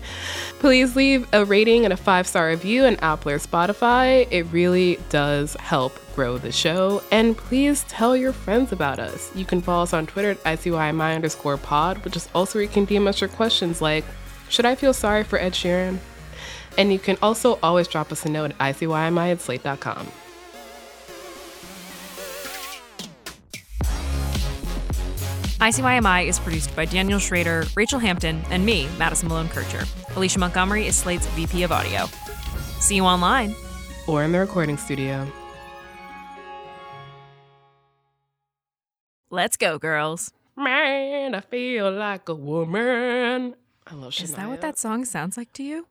Please 0.59 0.95
leave 0.95 1.27
a 1.33 1.43
rating 1.43 1.85
and 1.85 1.93
a 1.95 1.97
five 1.97 2.27
star 2.27 2.49
review 2.49 2.85
on 2.85 2.97
Apple 2.97 3.33
or 3.33 3.39
Spotify. 3.39 4.29
It 4.31 4.43
really 4.53 4.99
does 5.09 5.55
help 5.55 5.99
grow 6.15 6.37
the 6.37 6.53
show. 6.53 7.03
And 7.11 7.35
please 7.35 7.85
tell 7.85 8.15
your 8.15 8.35
friends 8.35 8.73
about 8.73 8.99
us. 8.99 9.35
You 9.35 9.47
can 9.47 9.63
follow 9.63 9.85
us 9.85 9.95
on 9.95 10.07
Twitter 10.07 10.33
at 10.33 10.45
ICYMI 10.45 11.15
underscore 11.15 11.57
pod, 11.57 12.05
which 12.05 12.15
is 12.15 12.29
also 12.35 12.59
where 12.59 12.63
you 12.63 12.69
can 12.69 12.87
DM 12.87 13.09
us 13.09 13.23
your 13.23 13.29
questions 13.31 13.81
like, 13.81 14.05
should 14.51 14.67
I 14.67 14.75
feel 14.75 14.93
sorry 14.93 15.25
for 15.25 15.39
Ed 15.39 15.55
Sheeran? 15.55 15.99
And 16.79 16.93
you 16.93 16.99
can 16.99 17.19
also 17.21 17.59
always 17.63 17.89
drop 17.89 18.11
us 18.13 18.25
a 18.25 18.31
note 18.31 18.53
at 18.53 18.59
icymi 18.59 19.33
at 19.33 19.41
slate.com. 19.41 20.11
ICYMI 25.59 26.29
is 26.29 26.39
produced 26.39 26.75
by 26.77 26.85
Daniel 26.85 27.19
Schroeder, 27.19 27.65
Rachelle 27.75 28.01
Hampton, 28.01 28.41
and 28.49 28.65
me, 28.65 28.89
Madison 28.97 29.27
Malone 29.27 29.49
Kircher. 29.49 29.85
Alicia 30.15 30.39
Montgomery 30.39 30.87
is 30.87 30.97
Slate's 30.97 31.27
VP 31.27 31.65
of 31.65 31.73
Audio. 31.73 32.07
See 32.79 32.95
you 32.95 33.05
online. 33.05 33.57
Or 34.07 34.23
in 34.23 34.31
the 34.31 34.39
recording 34.39 34.77
studio. 34.77 35.27
Let's 39.31 39.57
go, 39.57 39.79
girls. 39.79 40.33
Man, 40.57 41.35
I 41.35 41.41
feel 41.41 41.91
like 41.91 42.29
a 42.29 42.37
woman. 42.37 43.57
I 43.85 43.95
love 43.95 44.13
Shania. 44.13 44.23
Is 44.23 44.35
that 44.35 44.49
what 44.49 44.61
that 44.61 44.79
song 44.79 45.05
sounds 45.05 45.37
like 45.37 45.53
to 45.55 45.65
you? 45.65 45.89